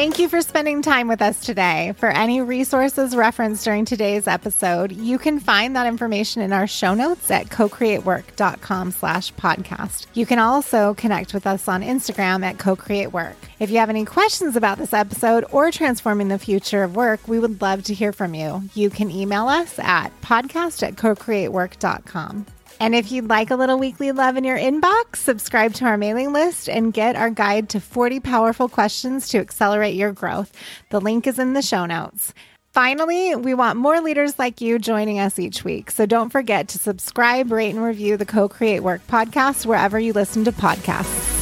Thank 0.04 0.20
you 0.20 0.28
for 0.28 0.42
spending 0.42 0.82
time 0.82 1.08
with 1.08 1.22
us 1.22 1.40
today. 1.40 1.94
For 1.96 2.10
any 2.10 2.42
resources 2.42 3.16
referenced 3.16 3.64
during 3.64 3.86
today's 3.86 4.28
episode, 4.28 4.92
you 4.92 5.18
can 5.18 5.40
find 5.40 5.78
that 5.78 5.88
information 5.88 6.42
in 6.42 6.52
our 6.52 6.68
show 6.68 6.94
notes 6.94 7.32
at 7.32 7.50
co-creatework.com 7.50 8.92
slash 8.92 9.34
podcast. 9.36 10.08
You 10.14 10.26
can 10.26 10.40
also 10.40 10.94
connect 10.96 11.34
with 11.34 11.48
us 11.48 11.70
on 11.70 11.84
Instagram 11.84 12.44
at 12.44 12.60
co-creatework. 12.60 13.36
If 13.62 13.70
you 13.70 13.78
have 13.78 13.90
any 13.90 14.04
questions 14.04 14.58
about 14.58 14.78
this 14.78 14.92
episode 14.92 15.46
or 15.52 15.72
transforming 15.72 16.28
the 16.28 16.38
future 16.38 16.84
of 16.84 16.98
work, 16.98 17.26
we 17.26 17.40
would 17.40 17.62
love 17.62 17.84
to 17.84 17.94
hear 17.94 18.12
from 18.12 18.34
you. 18.34 18.64
You 18.74 18.90
can 18.90 19.10
email 19.10 19.48
us 19.48 19.80
at 19.80 20.10
podcast 20.20 20.86
at 20.86 20.98
co-creatework.com. 20.98 22.46
And 22.80 22.96
if 22.96 23.12
you'd 23.12 23.30
like 23.30 23.52
a 23.52 23.56
little 23.56 23.80
weekly 23.80 24.12
love 24.12 24.38
in 24.38 24.44
your 24.44 24.58
inbox, 24.58 25.18
subscribe 25.18 25.74
to 25.76 25.86
our 25.86 25.98
mailing 25.98 26.34
list 26.34 26.68
and 26.70 26.94
get 26.94 27.16
our 27.16 27.30
guide 27.30 27.70
to 27.70 27.80
40 27.80 28.20
powerful 28.20 28.68
questions 28.68 29.30
to 29.30 29.40
accelerate 29.40 29.96
your 29.96 30.12
growth. 30.12 30.52
The 30.90 31.02
link 31.02 31.28
is 31.28 31.40
in 31.40 31.54
the 31.54 31.62
show 31.62 31.86
notes. 31.86 32.34
Finally, 32.74 33.36
we 33.36 33.54
want 33.54 33.78
more 33.78 34.02
leaders 34.02 34.40
like 34.40 34.60
you 34.60 34.80
joining 34.80 35.20
us 35.20 35.38
each 35.38 35.64
week. 35.64 35.92
So 35.92 36.08
don't 36.08 36.32
forget 36.32 36.68
to 36.70 36.80
subscribe, 36.80 37.52
rate, 37.52 37.76
and 37.76 37.84
review 37.84 38.18
the 38.18 38.26
CoCreate 38.26 38.82
Work 38.82 39.06
podcast 39.08 39.66
wherever 39.66 40.00
you 40.00 40.12
listen 40.12 40.44
to 40.46 40.52
podcasts. 40.52 41.33